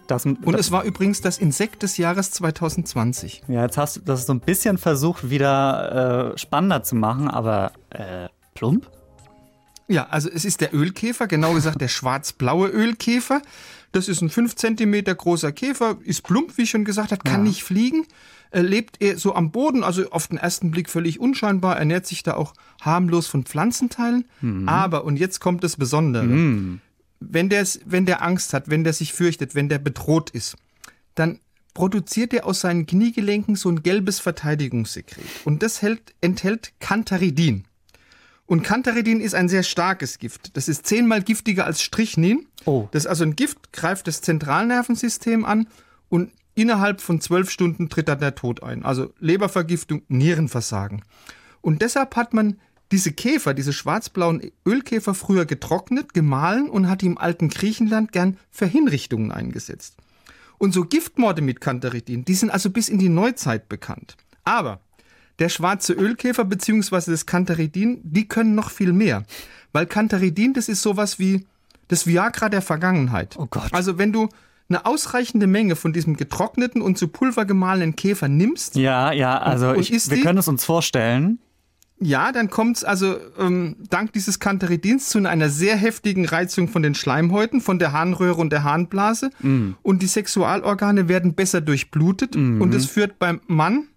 Das, 0.08 0.26
und 0.26 0.56
es 0.56 0.72
war 0.72 0.84
übrigens 0.84 1.22
das 1.22 1.38
Insekt 1.38 1.84
des 1.84 1.98
Jahres 1.98 2.32
2020. 2.32 3.44
Ja, 3.48 3.64
jetzt 3.64 3.78
hast 3.78 3.96
du 3.96 4.02
das 4.02 4.26
so 4.26 4.34
ein 4.34 4.42
bisschen 4.42 4.78
versucht, 4.78 5.30
wieder 5.30 6.34
äh, 6.34 6.38
spannender 6.38 6.84
zu 6.84 6.96
machen, 6.96 7.30
aber 7.30 7.72
äh, 7.92 8.28
plump? 8.56 8.90
Ja, 9.88 10.08
also 10.08 10.30
es 10.30 10.46
ist 10.46 10.62
der 10.62 10.74
Ölkäfer, 10.74 11.28
genau 11.28 11.54
gesagt 11.54 11.80
der 11.80 11.88
schwarz-blaue 11.88 12.68
Ölkäfer. 12.68 13.42
Das 13.94 14.08
ist 14.08 14.22
ein 14.22 14.30
5 14.30 14.56
cm 14.56 15.04
großer 15.06 15.52
Käfer, 15.52 15.98
ist 16.04 16.24
plump, 16.24 16.58
wie 16.58 16.68
schon 16.68 16.84
gesagt 16.84 17.12
hat, 17.12 17.24
kann 17.24 17.46
ja. 17.46 17.50
nicht 17.50 17.64
fliegen, 17.64 18.06
äh, 18.52 18.62
lebt 18.62 19.02
er 19.02 19.18
so 19.18 19.34
am 19.34 19.52
Boden, 19.52 19.84
also 19.84 20.10
auf 20.12 20.28
den 20.28 20.38
ersten 20.38 20.72
Blick 20.72 20.90
völlig 20.90 21.22
unscheinbar, 21.22 21.78
ernährt 21.78 22.06
sich 22.06 22.22
da 22.22 22.34
auch 22.34 22.54
harmlos 22.82 23.28
von 23.28 23.46
Pflanzenteilen. 23.46 24.26
Mhm. 24.42 24.68
Aber, 24.68 25.06
und 25.06 25.18
jetzt 25.18 25.40
kommt 25.40 25.64
das 25.64 25.78
Besondere, 25.78 26.26
mhm 26.26 26.82
wenn 27.20 27.50
der, 27.50 27.68
wenn 27.86 28.06
der 28.06 28.22
Angst 28.22 28.54
hat, 28.54 28.70
wenn 28.70 28.84
der 28.84 28.94
sich 28.94 29.14
fürchtet, 29.14 29.56
wenn 29.56 29.70
der 29.70 29.80
bedroht 29.80 30.30
ist, 30.30 30.56
dann 31.16 31.40
produziert 31.74 32.34
er 32.34 32.46
aus 32.46 32.62
seinen 32.62 32.86
Kniegelenken 32.86 33.56
so 33.56 33.70
ein 33.70 33.84
gelbes 33.84 34.20
Verteidigungssekret. 34.20 35.26
Und 35.46 35.64
das 35.64 35.82
hält, 35.82 36.14
enthält 36.22 36.74
Cantharidin. 36.80 37.66
Und 38.48 38.64
Cantharidin 38.64 39.20
ist 39.20 39.36
ein 39.36 39.50
sehr 39.50 39.62
starkes 39.62 40.20
Gift. 40.20 40.56
Das 40.56 40.70
ist 40.70 40.88
zehnmal 40.88 41.22
giftiger 41.22 41.66
als 41.66 41.82
Strychnin. 41.82 42.48
Oh. 42.66 42.88
Das 42.92 43.04
ist 43.04 43.10
also 43.10 43.26
ein 43.26 43.36
Gift, 43.36 43.74
greift 43.74 44.08
das 44.08 44.22
Zentralnervensystem 44.22 45.46
an 45.46 45.68
und 46.08 46.32
innerhalb 46.56 47.02
von 47.02 47.20
zwölf 47.22 47.52
Stunden 47.52 47.90
tritt 47.90 48.08
dann 48.08 48.20
der 48.20 48.36
Tod 48.36 48.64
ein. 48.64 48.84
Also 48.84 49.14
Lebervergiftung, 49.20 50.02
Nierenversagen. 50.08 51.04
Und 51.62 51.82
deshalb 51.82 52.16
hat 52.16 52.34
man 52.34 52.58
diese 52.92 53.12
Käfer, 53.12 53.54
diese 53.54 53.74
schwarzblauen 53.74 54.52
Ölkäfer 54.66 55.14
früher 55.14 55.46
getrocknet, 55.46 56.14
gemahlen 56.14 56.70
und 56.70 56.90
hat 56.90 57.02
die 57.02 57.08
im 57.08 57.18
alten 57.18 57.50
Griechenland 57.50 58.14
gern 58.14 58.38
für 58.50 58.66
Hinrichtungen 58.66 59.34
eingesetzt. 59.34 59.98
Und 60.58 60.74
so 60.74 60.86
Giftmorde 60.86 61.42
mit 61.42 61.60
Cantharidin, 61.60 62.24
die 62.24 62.34
sind 62.34 62.50
also 62.50 62.70
bis 62.70 62.88
in 62.88 62.98
die 62.98 63.10
Neuzeit 63.10 63.68
bekannt. 63.68 64.16
Aber 64.46 64.80
der 65.40 65.50
schwarze 65.50 65.94
Ölkäfer 65.94 66.46
bzw. 66.46 67.12
das 67.12 67.26
Cantharidin, 67.26 68.00
die 68.04 68.28
können 68.28 68.56
noch 68.56 68.72
viel 68.72 68.94
mehr. 68.94 69.24
Weil 69.72 69.86
Cantharidin, 69.86 70.54
das 70.54 70.70
ist 70.70 70.82
sowas 70.82 71.20
wie 71.20 71.46
das 71.88 72.08
Viagra 72.08 72.50
der 72.50 72.62
Vergangenheit. 72.62 73.36
Oh 73.38 73.48
Gott. 73.50 73.70
Also 73.72 73.98
wenn 73.98 74.12
du 74.12 74.30
eine 74.70 74.86
ausreichende 74.86 75.48
Menge 75.48 75.76
von 75.76 75.94
diesem 75.94 76.18
getrockneten 76.18 76.82
und 76.82 76.98
zu 76.98 77.08
Pulver 77.08 77.46
gemahlenen 77.46 77.96
Käfer 77.96 78.28
nimmst, 78.28 78.76
Ja, 78.76 79.12
ja, 79.14 79.38
also 79.38 79.70
und 79.70 79.80
ich, 79.80 79.94
isst 79.94 80.10
wir 80.10 80.18
die? 80.18 80.24
können 80.24 80.40
es 80.40 80.48
uns 80.50 80.66
vorstellen. 80.66 81.40
ja, 82.02 82.32
dann 82.34 82.50
kommt 82.50 82.78
es 82.78 82.84
also 82.84 83.16
ähm, 83.40 83.78
dank 83.90 84.12
dieses 84.14 84.40
Canteridins 84.40 85.08
zu 85.10 85.26
einer 85.26 85.50
sehr 85.50 85.78
heftigen 85.78 86.26
Reizung 86.26 86.68
von 86.68 86.82
den 86.84 86.96
Schleimhäuten, 86.96 87.62
von 87.62 87.80
der 87.80 87.94
Harnröhre 87.94 88.42
und 88.42 88.52
der 88.52 88.64
Harnblase. 88.64 89.30
Mm. 89.40 89.72
Und 89.84 90.02
die 90.02 90.08
Sexualorgane 90.08 91.08
werden 91.08 91.34
besser 91.34 91.62
durchblutet. 91.62 92.36
Und 92.36 92.74
es 92.74 92.88
führt 92.88 93.20
beim 93.20 93.40
Mann 93.48 93.88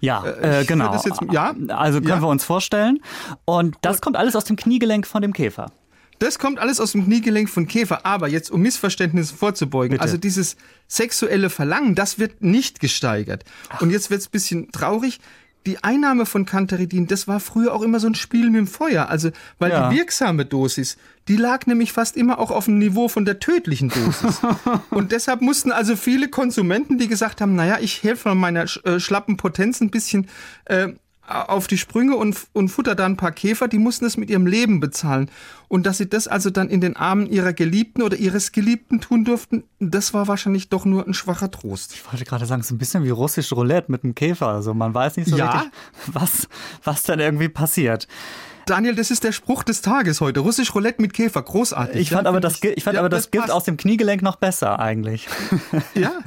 Ja, 0.00 0.24
Äh, 0.24 0.60
äh, 0.62 0.64
genau. 0.64 0.92
jetzt- 0.92 1.06
ja? 1.32 1.54
Also 1.68 1.98
können 2.00 2.08
Ja? 2.10 2.20
wir 2.20 2.28
uns 2.28 2.44
vorstellen. 2.44 3.00
Und 3.44 3.76
das 3.82 4.00
kommt 4.00 4.16
alles 4.16 4.36
aus 4.36 4.44
dem 4.44 4.56
Kniegelenk 4.56 5.06
von 5.06 5.22
dem 5.22 5.32
Käfer. 5.32 5.70
Das 6.18 6.38
kommt 6.38 6.58
alles 6.58 6.80
aus 6.80 6.92
dem 6.92 7.04
Kniegelenk 7.04 7.50
von 7.50 7.66
Käfer. 7.66 8.06
Aber 8.06 8.26
jetzt, 8.28 8.50
um 8.50 8.62
Missverständnissen 8.62 9.36
vorzubeugen, 9.36 9.90
Bitte. 9.92 10.02
also 10.02 10.16
dieses 10.16 10.56
sexuelle 10.88 11.50
Verlangen, 11.50 11.94
das 11.94 12.18
wird 12.18 12.42
nicht 12.42 12.80
gesteigert. 12.80 13.44
Und 13.80 13.90
jetzt 13.90 14.08
wird's 14.10 14.26
ein 14.28 14.30
bisschen 14.32 14.72
traurig. 14.72 15.20
Die 15.66 15.82
Einnahme 15.82 16.26
von 16.26 16.46
Canteridin, 16.46 17.06
das 17.08 17.26
war 17.28 17.40
früher 17.40 17.74
auch 17.74 17.82
immer 17.82 17.98
so 18.00 18.06
ein 18.06 18.14
Spiel 18.14 18.46
mit 18.50 18.60
dem 18.60 18.66
Feuer. 18.66 19.08
Also, 19.08 19.30
weil 19.58 19.70
Ja. 19.72 19.88
die 19.90 19.96
wirksame 19.96 20.44
Dosis, 20.46 20.96
die 21.28 21.36
lag 21.36 21.66
nämlich 21.66 21.92
fast 21.92 22.16
immer 22.16 22.38
auch 22.38 22.52
auf 22.52 22.66
dem 22.66 22.78
Niveau 22.78 23.08
von 23.08 23.24
der 23.24 23.40
tödlichen 23.40 23.88
Dosis. 23.88 24.40
Und 24.90 25.10
deshalb 25.12 25.40
mussten 25.40 25.72
also 25.72 25.96
viele 25.96 26.28
Konsumenten, 26.28 26.98
die 26.98 27.08
gesagt 27.08 27.40
haben, 27.40 27.56
naja, 27.56 27.78
ich 27.80 28.02
helfe 28.04 28.30
von 28.30 28.38
meiner 28.38 28.64
äh, 28.84 29.00
schlappen 29.00 29.36
Potenz 29.36 29.80
ein 29.80 29.90
bisschen 29.90 30.28
äh, 30.66 30.88
auf 31.28 31.66
die 31.66 31.78
Sprünge 31.78 32.16
und, 32.16 32.36
und 32.52 32.68
futter 32.68 32.94
da 32.94 33.04
ein 33.06 33.16
paar 33.16 33.32
Käfer, 33.32 33.68
die 33.68 33.78
mussten 33.78 34.04
es 34.04 34.16
mit 34.16 34.30
ihrem 34.30 34.46
Leben 34.46 34.80
bezahlen. 34.80 35.30
Und 35.68 35.84
dass 35.86 35.98
sie 35.98 36.08
das 36.08 36.28
also 36.28 36.50
dann 36.50 36.68
in 36.68 36.80
den 36.80 36.96
Armen 36.96 37.26
ihrer 37.26 37.52
Geliebten 37.52 38.02
oder 38.02 38.16
ihres 38.16 38.52
Geliebten 38.52 39.00
tun 39.00 39.24
durften, 39.24 39.64
das 39.80 40.14
war 40.14 40.28
wahrscheinlich 40.28 40.68
doch 40.68 40.84
nur 40.84 41.06
ein 41.06 41.14
schwacher 41.14 41.50
Trost. 41.50 41.92
Ich 41.94 42.04
wollte 42.10 42.24
gerade 42.24 42.46
sagen, 42.46 42.60
es 42.60 42.66
ist 42.68 42.72
ein 42.72 42.78
bisschen 42.78 43.02
wie 43.04 43.10
russisch 43.10 43.52
Roulette 43.52 43.90
mit 43.90 44.04
einem 44.04 44.14
Käfer. 44.14 44.48
Also 44.48 44.74
man 44.74 44.94
weiß 44.94 45.16
nicht 45.16 45.28
so 45.28 45.36
Ja. 45.36 45.50
richtig, 45.50 45.70
was, 46.06 46.48
was 46.84 47.02
dann 47.02 47.18
irgendwie 47.18 47.48
passiert. 47.48 48.06
Daniel, 48.66 48.96
das 48.96 49.12
ist 49.12 49.22
der 49.22 49.30
Spruch 49.32 49.62
des 49.62 49.80
Tages 49.80 50.20
heute. 50.20 50.40
Russisch 50.40 50.74
Roulette 50.74 51.00
mit 51.00 51.12
Käfer, 51.12 51.40
großartig. 51.42 52.00
Ich 52.00 52.10
fand 52.10 52.24
Ja, 52.24 52.30
aber 52.30 52.40
das, 52.40 52.60
Gi- 52.60 52.70
ich 52.70 52.82
fand 52.82 52.94
ja, 52.94 53.00
aber 53.00 53.08
das, 53.08 53.30
Gift 53.30 53.42
passt. 53.46 53.54
aus 53.54 53.62
dem 53.64 53.76
Kniegelenk 53.76 54.22
noch 54.22 54.36
besser 54.36 54.80
eigentlich. 54.80 55.28
Ja, 55.94 56.12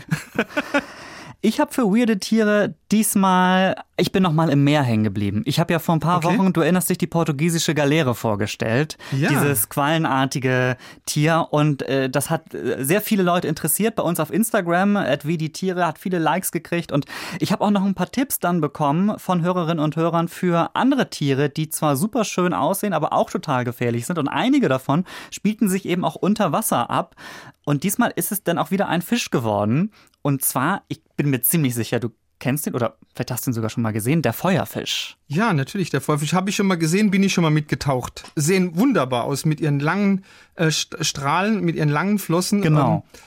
Ich 1.41 1.61
habe 1.61 1.71
für 1.73 1.83
weirde 1.83 2.19
Tiere 2.19 2.75
diesmal, 2.91 3.75
ich 3.95 4.11
bin 4.11 4.23
noch 4.23 4.33
mal 4.33 4.49
im 4.49 4.65
Meer 4.65 4.83
hängen 4.83 5.05
geblieben. 5.05 5.41
Ich 5.45 5.57
habe 5.57 5.71
ja 5.71 5.79
vor 5.79 5.95
ein 5.95 6.01
paar 6.01 6.17
Okay. 6.17 6.37
Wochen, 6.37 6.51
du 6.51 6.59
erinnerst 6.59 6.89
dich, 6.89 6.97
die 6.97 7.07
portugiesische 7.07 7.73
Galeere 7.73 8.13
vorgestellt. 8.13 8.97
Ja. 9.13 9.29
Dieses 9.29 9.69
quallenartige 9.69 10.75
Tier. 11.05 11.47
Und 11.51 11.83
äh, 11.83 12.09
das 12.09 12.29
hat 12.29 12.53
äh, 12.53 12.83
sehr 12.83 12.99
viele 12.99 13.23
Leute 13.23 13.47
interessiert 13.47 13.95
bei 13.95 14.03
uns 14.03 14.19
auf 14.19 14.33
Instagram. 14.33 14.97
At 14.97 15.25
wie 15.25 15.37
die 15.37 15.53
Tiere 15.53 15.85
hat 15.85 15.97
viele 15.97 16.19
Likes 16.19 16.51
gekriegt. 16.51 16.91
Und 16.91 17.05
ich 17.39 17.53
habe 17.53 17.63
auch 17.63 17.71
noch 17.71 17.85
ein 17.85 17.95
paar 17.95 18.11
Tipps 18.11 18.39
dann 18.39 18.59
bekommen 18.59 19.17
von 19.17 19.41
Hörerinnen 19.41 19.83
und 19.83 19.95
Hörern 19.95 20.27
für 20.27 20.71
andere 20.75 21.09
Tiere, 21.09 21.49
die 21.49 21.69
zwar 21.69 21.95
super 21.95 22.25
schön 22.25 22.53
aussehen, 22.53 22.91
aber 22.91 23.13
auch 23.13 23.29
total 23.29 23.63
gefährlich 23.63 24.05
sind. 24.05 24.19
Und 24.19 24.27
einige 24.27 24.67
davon 24.67 25.05
spielten 25.31 25.69
sich 25.69 25.85
eben 25.85 26.03
auch 26.03 26.15
unter 26.15 26.51
Wasser 26.51 26.89
ab. 26.89 27.15
Und 27.63 27.83
diesmal 27.83 28.11
ist 28.15 28.33
es 28.33 28.43
dann 28.43 28.57
auch 28.57 28.71
wieder 28.71 28.89
ein 28.89 29.01
Fisch 29.01 29.29
geworden. 29.29 29.91
Und 30.21 30.43
zwar, 30.43 30.83
ich 30.87 31.01
bin 31.17 31.29
mir 31.29 31.41
ziemlich 31.41 31.75
sicher, 31.75 31.99
du 31.99 32.09
kennst 32.39 32.67
ihn 32.67 32.73
oder 32.73 32.97
vielleicht 33.13 33.31
hast 33.31 33.45
du 33.45 33.51
ihn 33.51 33.53
sogar 33.53 33.69
schon 33.69 33.83
mal 33.83 33.91
gesehen, 33.91 34.21
der 34.21 34.31
Feuerfisch. 34.33 35.17
ja, 35.27 35.51
natürlich. 35.53 35.89
Der 35.89 35.99
Vollfisch 36.01 36.33
habe 36.33 36.49
ich 36.49 36.55
schon 36.55 36.67
mal 36.67 36.77
gesehen, 36.77 37.11
bin 37.11 37.21
ich 37.23 37.33
schon 37.33 37.41
mal 37.43 37.49
mitgetaucht. 37.49 38.23
Sehen 38.35 38.77
wunderbar 38.77 39.25
aus 39.25 39.43
mit 39.45 39.59
ihren 39.59 39.79
langen 39.81 40.23
äh, 40.55 40.67
St- 40.67 41.03
Strahlen, 41.03 41.61
mit 41.65 41.75
ihren 41.75 41.89
langen 41.89 42.17
Flossen. 42.19 42.61
Genau. 42.61 43.03
Ähm, 43.13 43.19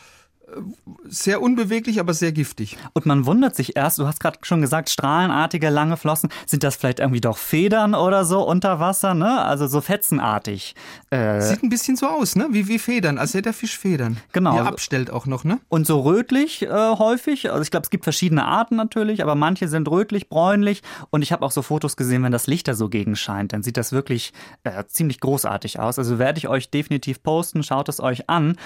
sehr 1.05 1.43
unbeweglich, 1.43 2.01
aber 2.01 2.15
sehr 2.15 2.33
giftig. 2.33 2.77
Und 2.93 3.07
man 3.07 3.27
wundert 3.27 3.55
sich 3.55 3.77
erst, 3.77 3.99
du 3.99 4.07
hast 4.07 4.21
gerade 4.21 4.39
schon 4.43 4.61
gesagt, 4.61 4.91
strahlenartige 4.91 5.71
lange 5.71 5.97
Flossen. 5.97 6.31
Sind 6.47 6.63
das 6.63 6.77
vielleicht 6.77 7.01
irgendwie 7.01 7.21
doch 7.21 7.39
Federn 7.39 7.95
oder 7.95 8.25
so 8.25 8.43
unter 8.47 8.81
Wasser, 8.81 9.15
ne? 9.15 9.43
Also 9.43 9.67
so 9.67 9.81
fetzenartig. 9.81 10.75
Äh, 11.11 11.41
Sieht 11.41 11.63
ein 11.63 11.69
bisschen 11.69 11.97
so 11.97 12.07
aus, 12.07 12.37
ne? 12.37 12.49
Wie, 12.51 12.69
wie 12.69 12.79
Federn, 12.79 13.19
als 13.19 13.35
hätte 13.35 13.43
der 13.43 13.53
Fisch 13.53 13.79
Federn. 13.79 14.19
Genau. 14.33 14.53
Die 14.53 14.59
er 14.59 14.67
abstellt 14.67 15.11
auch 15.11 15.27
noch, 15.27 15.45
ne? 15.45 15.61
und 15.69 15.87
so 15.87 16.01
rötlich 16.01 16.63
äh, 16.63 16.69
häufig. 16.69 17.51
Also 17.51 17.63
ich 17.63 17.71
glaube, 17.71 17.85
es 17.85 17.91
gibt 17.91 18.05
verschiedene 18.05 18.45
Arten 18.45 18.77
natürlich, 18.77 19.23
aber 19.23 19.35
manche 19.35 19.69
sind 19.69 19.89
rötlich, 19.89 20.29
bräunlich. 20.29 20.83
Und 21.11 21.23
ich 21.23 21.33
habe 21.33 21.45
auch 21.45 21.51
so 21.51 21.63
Fotos 21.63 21.97
gesehen, 21.97 22.23
wenn 22.23 22.33
das 22.33 22.47
Licht 22.47 22.69
da 22.69 22.75
so 22.75 22.89
gegen 22.89 23.17
scheint, 23.17 23.53
dann 23.53 23.63
sieht 23.63 23.77
das 23.77 23.93
wirklich 23.93 24.33
äh, 24.65 24.85
ziemlich 24.87 25.21
großartig 25.21 25.79
aus. 25.81 25.99
Also 25.99 26.19
werde 26.19 26.39
ich 26.39 26.49
euch 26.49 26.71
definitiv 26.71 27.23
posten, 27.23 27.63
schaut 27.63 27.89
es 27.89 28.01
euch 28.01 28.29
an. 28.29 28.57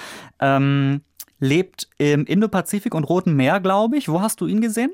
Ähm, 0.41 1.03
lebt 1.39 1.89
im 1.99 2.25
Indopazifik 2.25 2.95
und 2.95 3.05
Roten 3.05 3.35
Meer, 3.35 3.61
glaube 3.61 3.97
ich. 3.97 4.09
Wo 4.09 4.21
hast 4.21 4.41
du 4.41 4.47
ihn 4.47 4.61
gesehen? 4.61 4.91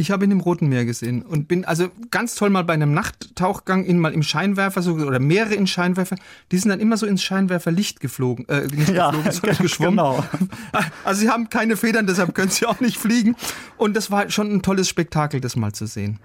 Ich 0.00 0.10
habe 0.10 0.24
ihn 0.24 0.30
im 0.30 0.40
Roten 0.40 0.68
Meer 0.68 0.86
gesehen 0.86 1.20
und 1.20 1.46
bin 1.46 1.66
also 1.66 1.90
ganz 2.10 2.34
toll 2.34 2.48
mal 2.48 2.64
bei 2.64 2.72
einem 2.72 2.94
Nachttauchgang 2.94 3.84
in 3.84 3.98
mal 3.98 4.14
im 4.14 4.22
Scheinwerfer 4.22 4.80
so, 4.80 4.94
oder 4.94 5.18
mehrere 5.18 5.54
in 5.54 5.66
Scheinwerfer. 5.66 6.16
Die 6.50 6.56
sind 6.56 6.70
dann 6.70 6.80
immer 6.80 6.96
so 6.96 7.04
ins 7.04 7.22
Scheinwerferlicht 7.22 8.00
geflogen, 8.00 8.48
äh, 8.48 8.62
nicht 8.62 8.94
geflogen, 8.94 9.20
sondern 9.30 9.58
geschwommen. 9.58 9.96
genau. 9.96 10.24
Also 11.04 11.20
sie 11.20 11.28
haben 11.28 11.50
keine 11.50 11.76
Federn, 11.76 12.06
deshalb 12.06 12.34
können 12.34 12.50
sie 12.50 12.64
auch 12.64 12.80
nicht 12.80 12.96
fliegen. 12.96 13.36
Und 13.76 13.94
das 13.94 14.10
war 14.10 14.30
schon 14.30 14.50
ein 14.50 14.62
tolles 14.62 14.88
Spektakel, 14.88 15.40
das 15.42 15.54
mal 15.56 15.72
zu 15.72 15.86
sehen. 15.86 16.18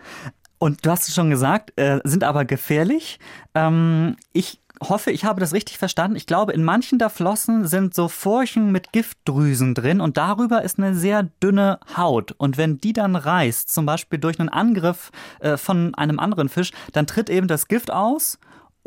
Und 0.57 0.85
du 0.85 0.89
hast 0.89 1.09
es 1.09 1.13
schon 1.13 1.29
gesagt, 1.29 1.73
äh, 1.75 1.99
sind 2.05 2.23
aber 2.23 2.45
gefährlich. 2.45 3.19
Ähm, 3.55 4.15
ich 4.31 4.59
hoffe, 4.81 5.11
ich 5.11 5.25
habe 5.25 5.39
das 5.39 5.53
richtig 5.53 5.77
verstanden. 5.77 6.15
Ich 6.15 6.27
glaube, 6.27 6.53
in 6.53 6.63
manchen 6.63 6.99
der 6.99 7.09
Flossen 7.09 7.67
sind 7.67 7.93
so 7.93 8.07
Furchen 8.07 8.71
mit 8.71 8.91
Giftdrüsen 8.91 9.73
drin 9.73 10.01
und 10.01 10.17
darüber 10.17 10.63
ist 10.63 10.77
eine 10.77 10.95
sehr 10.95 11.23
dünne 11.41 11.79
Haut. 11.95 12.33
Und 12.37 12.57
wenn 12.57 12.79
die 12.79 12.93
dann 12.93 13.15
reißt, 13.15 13.73
zum 13.73 13.85
Beispiel 13.85 14.19
durch 14.19 14.39
einen 14.39 14.49
Angriff 14.49 15.11
äh, 15.39 15.57
von 15.57 15.95
einem 15.95 16.19
anderen 16.19 16.49
Fisch, 16.49 16.71
dann 16.93 17.07
tritt 17.07 17.29
eben 17.29 17.47
das 17.47 17.67
Gift 17.67 17.91
aus. 17.91 18.37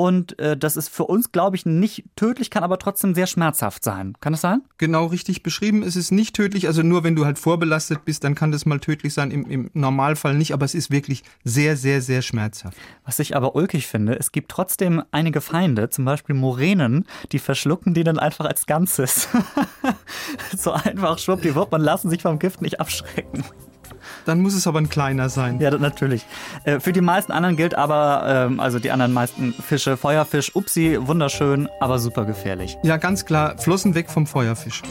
Und 0.00 0.38
äh, 0.38 0.56
das 0.56 0.76
ist 0.76 0.90
für 0.90 1.02
uns, 1.02 1.32
glaube 1.32 1.56
ich, 1.56 1.66
nicht 1.66 2.04
tödlich, 2.14 2.50
kann 2.50 2.62
aber 2.62 2.78
trotzdem 2.78 3.16
sehr 3.16 3.26
schmerzhaft 3.26 3.82
sein. 3.82 4.14
Kann 4.20 4.32
das 4.32 4.42
sein? 4.42 4.62
Genau 4.78 5.06
richtig 5.06 5.42
beschrieben. 5.42 5.82
Es 5.82 5.96
ist 5.96 6.12
nicht 6.12 6.36
tödlich, 6.36 6.68
also 6.68 6.84
nur 6.84 7.02
wenn 7.02 7.16
du 7.16 7.24
halt 7.24 7.36
vorbelastet 7.36 8.04
bist, 8.04 8.22
dann 8.22 8.36
kann 8.36 8.52
das 8.52 8.64
mal 8.64 8.78
tödlich 8.78 9.12
sein. 9.12 9.32
Im, 9.32 9.50
im 9.50 9.70
Normalfall 9.74 10.34
nicht, 10.34 10.52
aber 10.52 10.64
es 10.64 10.76
ist 10.76 10.92
wirklich 10.92 11.24
sehr, 11.42 11.76
sehr, 11.76 12.00
sehr 12.00 12.22
schmerzhaft. 12.22 12.76
Was 13.04 13.18
ich 13.18 13.34
aber 13.34 13.56
ulkig 13.56 13.88
finde, 13.88 14.16
es 14.16 14.30
gibt 14.30 14.52
trotzdem 14.52 15.02
einige 15.10 15.40
Feinde, 15.40 15.90
zum 15.90 16.04
Beispiel 16.04 16.36
Moränen, 16.36 17.04
die 17.32 17.40
verschlucken 17.40 17.92
die 17.92 18.04
dann 18.04 18.20
einfach 18.20 18.44
als 18.44 18.66
Ganzes. 18.66 19.26
so 20.56 20.70
einfach 20.70 21.18
schwuppdiwupp 21.18 21.72
und 21.72 21.80
lassen 21.80 22.08
sich 22.08 22.22
vom 22.22 22.38
Gift 22.38 22.62
nicht 22.62 22.78
abschrecken. 22.78 23.42
Dann 24.24 24.40
muss 24.40 24.54
es 24.54 24.66
aber 24.66 24.80
ein 24.80 24.88
kleiner 24.88 25.28
sein. 25.28 25.60
Ja, 25.60 25.70
natürlich. 25.70 26.24
Äh, 26.64 26.80
für 26.80 26.92
die 26.92 27.00
meisten 27.00 27.32
anderen 27.32 27.56
gilt 27.56 27.74
aber, 27.74 28.48
ähm, 28.50 28.60
also 28.60 28.78
die 28.78 28.90
anderen 28.90 29.12
meisten 29.12 29.52
Fische, 29.52 29.96
Feuerfisch, 29.96 30.54
upsi, 30.54 30.98
wunderschön, 31.00 31.68
aber 31.80 31.98
super 31.98 32.24
gefährlich. 32.24 32.78
Ja, 32.82 32.96
ganz 32.96 33.24
klar, 33.24 33.56
Flossen 33.58 33.94
weg 33.94 34.10
vom 34.10 34.26
Feuerfisch. 34.26 34.82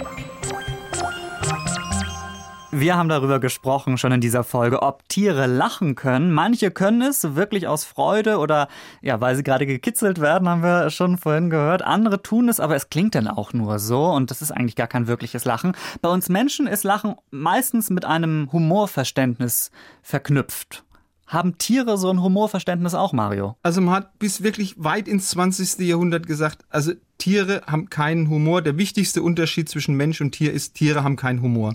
Wir 2.80 2.96
haben 2.96 3.10
darüber 3.10 3.40
gesprochen 3.40 3.98
schon 3.98 4.12
in 4.12 4.22
dieser 4.22 4.44
Folge, 4.44 4.84
ob 4.84 5.10
Tiere 5.10 5.48
lachen 5.48 5.96
können. 5.96 6.32
Manche 6.32 6.70
können 6.70 7.02
es 7.02 7.34
wirklich 7.34 7.68
aus 7.68 7.86
Freude 7.86 8.38
oder 8.38 8.68
ja, 9.02 9.20
weil 9.20 9.36
sie 9.36 9.42
gerade 9.42 9.66
gekitzelt 9.66 10.22
werden, 10.22 10.48
haben 10.48 10.62
wir 10.62 10.92
schon 10.92 11.18
vorhin 11.18 11.50
gehört. 11.50 11.82
Andere 11.82 12.22
tun 12.22 12.50
es, 12.50 12.60
aber 12.60 12.76
es 12.76 12.92
klingt 12.92 13.16
dann 13.16 13.28
auch 13.28 13.52
nur 13.52 13.80
so 13.80 14.06
und 14.12 14.30
das 14.30 14.44
ist 14.44 14.52
eigentlich 14.52 14.76
gar 14.76 14.86
kein 14.86 15.08
wirkliches 15.08 15.44
Lachen. 15.44 15.72
Bei 16.04 16.10
uns 16.10 16.30
Menschen 16.30 16.68
ist 16.68 16.84
Lachen 16.84 17.16
meistens 17.32 17.90
mit 17.90 18.06
einem 18.06 18.48
Humorverständnis 18.52 19.72
verknüpft. 20.04 20.84
Haben 21.26 21.58
Tiere 21.58 21.98
so 21.98 22.12
ein 22.12 22.22
Humorverständnis 22.22 22.94
auch, 22.94 23.12
Mario? 23.12 23.58
Also 23.64 23.82
man 23.82 23.96
hat 23.96 24.20
bis 24.20 24.44
wirklich 24.44 24.76
weit 24.78 25.08
ins 25.08 25.30
20. 25.32 25.80
Jahrhundert 25.80 26.28
gesagt, 26.28 26.64
also 26.70 26.94
Tiere 27.18 27.64
haben 27.66 27.90
keinen 27.90 28.30
Humor. 28.30 28.62
Der 28.62 28.78
wichtigste 28.78 29.24
Unterschied 29.24 29.68
zwischen 29.68 29.96
Mensch 29.96 30.22
und 30.22 30.34
Tier 30.34 30.54
ist, 30.54 30.76
Tiere 30.76 31.04
haben 31.04 31.16
keinen 31.16 31.42
Humor. 31.42 31.74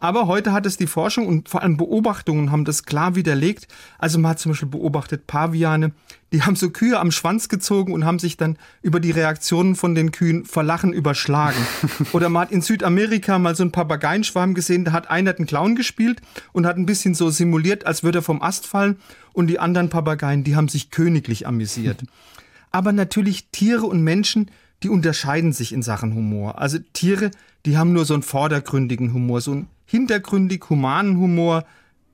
Aber 0.00 0.26
heute 0.26 0.52
hat 0.52 0.66
es 0.66 0.76
die 0.76 0.86
Forschung 0.86 1.26
und 1.26 1.48
vor 1.48 1.62
allem 1.62 1.76
Beobachtungen 1.76 2.52
haben 2.52 2.64
das 2.64 2.84
klar 2.84 3.14
widerlegt. 3.14 3.66
Also 3.98 4.18
man 4.18 4.30
hat 4.30 4.38
zum 4.38 4.52
Beispiel 4.52 4.68
beobachtet 4.68 5.26
Paviane, 5.26 5.92
die 6.32 6.42
haben 6.42 6.56
so 6.56 6.70
Kühe 6.70 6.98
am 6.98 7.10
Schwanz 7.10 7.48
gezogen 7.48 7.92
und 7.92 8.04
haben 8.04 8.18
sich 8.18 8.36
dann 8.36 8.58
über 8.82 9.00
die 9.00 9.10
Reaktionen 9.10 9.74
von 9.74 9.94
den 9.94 10.12
Kühen 10.12 10.44
vor 10.44 10.62
Lachen 10.62 10.92
überschlagen. 10.92 11.60
Oder 12.12 12.28
man 12.28 12.42
hat 12.42 12.52
in 12.52 12.60
Südamerika 12.60 13.38
mal 13.38 13.54
so 13.54 13.62
einen 13.62 13.72
Papageienschwarm 13.72 14.54
gesehen, 14.54 14.84
da 14.84 14.92
hat 14.92 15.10
einer 15.10 15.32
den 15.32 15.46
Clown 15.46 15.74
gespielt 15.74 16.20
und 16.52 16.66
hat 16.66 16.76
ein 16.76 16.86
bisschen 16.86 17.14
so 17.14 17.30
simuliert, 17.30 17.86
als 17.86 18.02
würde 18.02 18.18
er 18.18 18.22
vom 18.22 18.42
Ast 18.42 18.66
fallen. 18.66 18.96
Und 19.32 19.46
die 19.46 19.58
anderen 19.58 19.88
Papageien, 19.88 20.44
die 20.44 20.56
haben 20.56 20.68
sich 20.68 20.90
königlich 20.90 21.46
amüsiert. 21.46 22.02
Aber 22.70 22.92
natürlich 22.92 23.48
Tiere 23.50 23.86
und 23.86 24.02
Menschen, 24.02 24.50
die 24.82 24.90
unterscheiden 24.90 25.52
sich 25.52 25.72
in 25.72 25.82
Sachen 25.82 26.14
Humor. 26.14 26.58
Also 26.58 26.78
Tiere, 26.92 27.30
die 27.64 27.78
haben 27.78 27.92
nur 27.92 28.04
so 28.04 28.14
einen 28.14 28.22
vordergründigen 28.22 29.12
Humor, 29.12 29.40
so 29.40 29.52
einen 29.52 29.68
hintergründig 29.88 30.64
humanen 30.68 31.18
Humor, 31.18 31.64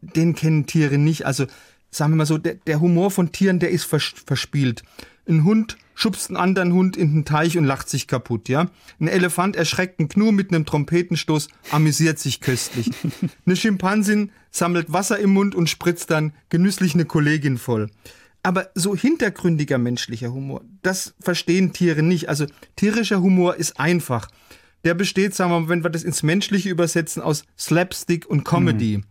den 0.01 0.35
kennen 0.35 0.67
Tiere 0.67 0.97
nicht. 0.97 1.27
Also 1.27 1.47
sagen 1.91 2.13
wir 2.13 2.17
mal 2.17 2.27
so, 2.27 2.39
der, 2.39 2.55
der 2.55 2.81
Humor 2.81 3.11
von 3.11 3.33
Tieren, 3.33 3.59
der 3.59 3.71
ist 3.71 3.85
vers 3.85 4.15
verspielt. 4.27 4.83
Ein 5.29 5.45
Hund 5.45 5.77
schubst 5.95 6.29
einen 6.29 6.37
anderen 6.37 6.73
Hund 6.73 6.97
in 6.97 7.13
den 7.13 7.25
Teich 7.25 7.57
und 7.57 7.65
lacht 7.65 7.89
sich 7.89 8.07
kaputt, 8.07 8.49
ja. 8.49 8.69
Ein 9.01 9.09
Elefant 9.09 9.57
erschreckt 9.57 9.99
einen 9.99 10.09
Gnu 10.09 10.33
mit 10.33 10.53
einem 10.53 10.67
Trompetenstoß, 10.67 11.49
amüsiert 11.71 12.19
sich 12.19 12.41
köstlich. 12.41 12.91
Eine 13.47 13.57
Schimpansin 13.57 14.31
sammelt 14.51 14.93
Wasser 14.93 15.19
im 15.19 15.33
Mund 15.33 15.55
und 15.55 15.71
spritzt 15.71 16.11
dann 16.11 16.33
genüsslich 16.49 16.95
eine 16.95 17.05
Kollegin 17.05 17.59
voll. 17.59 17.91
Aber 18.43 18.69
so 18.75 18.95
hintergründiger 18.95 19.79
menschlicher 19.79 20.33
Humor, 20.33 20.63
das 20.83 21.15
verstehen 21.21 21.73
Tiere 21.73 22.03
nicht. 22.03 22.29
Also 22.29 22.47
tierischer 22.77 23.23
Humor 23.23 23.57
ist 23.57 23.81
einfach. 23.81 24.29
Der 24.85 24.95
besteht, 24.95 25.35
sagen 25.35 25.51
wir 25.51 25.61
mal, 25.61 25.69
wenn 25.69 25.83
wir 25.83 25.91
das 25.91 26.05
ins 26.05 26.23
Menschliche 26.23 26.69
übersetzen, 26.69 27.23
aus 27.23 27.45
Slapstick 27.59 28.27
und 28.27 28.45
Comedy. 28.45 28.99
Mhm. 28.99 29.05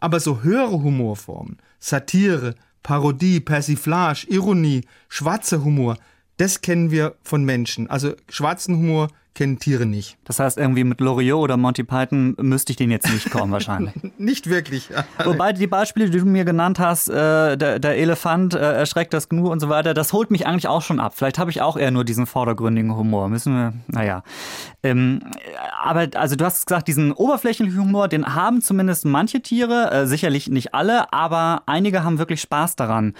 Aber 0.00 0.20
so 0.20 0.42
höhere 0.42 0.82
Humorformen, 0.82 1.58
Satire, 1.78 2.54
Parodie, 2.82 3.40
Persiflage, 3.40 4.26
Ironie, 4.28 4.82
schwarzer 5.08 5.64
Humor, 5.64 5.98
das 6.38 6.60
kennen 6.60 6.90
wir 6.90 7.16
von 7.22 7.44
Menschen. 7.44 7.90
Also 7.90 8.14
schwarzen 8.28 8.76
Humor 8.76 9.08
kennen 9.38 9.60
Tiere 9.60 9.86
nicht. 9.86 10.18
Das 10.24 10.40
heißt, 10.40 10.58
irgendwie 10.58 10.82
mit 10.82 11.00
Loriot 11.00 11.44
oder 11.44 11.56
Monty 11.56 11.84
Python 11.84 12.34
müsste 12.40 12.72
ich 12.72 12.76
den 12.76 12.90
jetzt 12.90 13.08
nicht 13.08 13.30
kommen, 13.30 13.52
wahrscheinlich. 13.52 13.94
nicht 14.18 14.50
wirklich. 14.50 14.88
Wobei 15.24 15.52
die 15.52 15.68
Beispiele, 15.68 16.10
die 16.10 16.18
du 16.18 16.24
mir 16.24 16.44
genannt 16.44 16.80
hast, 16.80 17.08
äh, 17.08 17.56
der, 17.56 17.78
der, 17.78 17.96
Elefant 17.96 18.54
äh, 18.54 18.58
erschreckt 18.58 19.14
das 19.14 19.28
Gnu 19.28 19.48
und 19.48 19.60
so 19.60 19.68
weiter, 19.68 19.94
das 19.94 20.12
holt 20.12 20.32
mich 20.32 20.44
eigentlich 20.48 20.66
auch 20.66 20.82
schon 20.82 20.98
ab. 20.98 21.12
Vielleicht 21.14 21.38
habe 21.38 21.52
ich 21.52 21.62
auch 21.62 21.76
eher 21.76 21.92
nur 21.92 22.04
diesen 22.04 22.26
vordergründigen 22.26 22.96
Humor. 22.96 23.28
Müssen 23.28 23.54
wir, 23.54 23.74
naja. 23.86 24.24
Ähm, 24.82 25.20
aber 25.80 26.08
also 26.14 26.34
du 26.34 26.44
hast 26.44 26.66
gesagt, 26.66 26.88
diesen 26.88 27.12
oberflächlichen 27.12 27.78
Humor, 27.78 28.08
den 28.08 28.34
haben 28.34 28.60
zumindest 28.60 29.04
manche 29.04 29.40
Tiere, 29.40 29.92
äh, 29.92 30.06
sicherlich 30.08 30.48
nicht 30.48 30.74
alle, 30.74 31.12
aber 31.12 31.62
einige 31.66 32.02
haben 32.02 32.18
wirklich 32.18 32.40
Spaß 32.40 32.74
daran. 32.74 33.14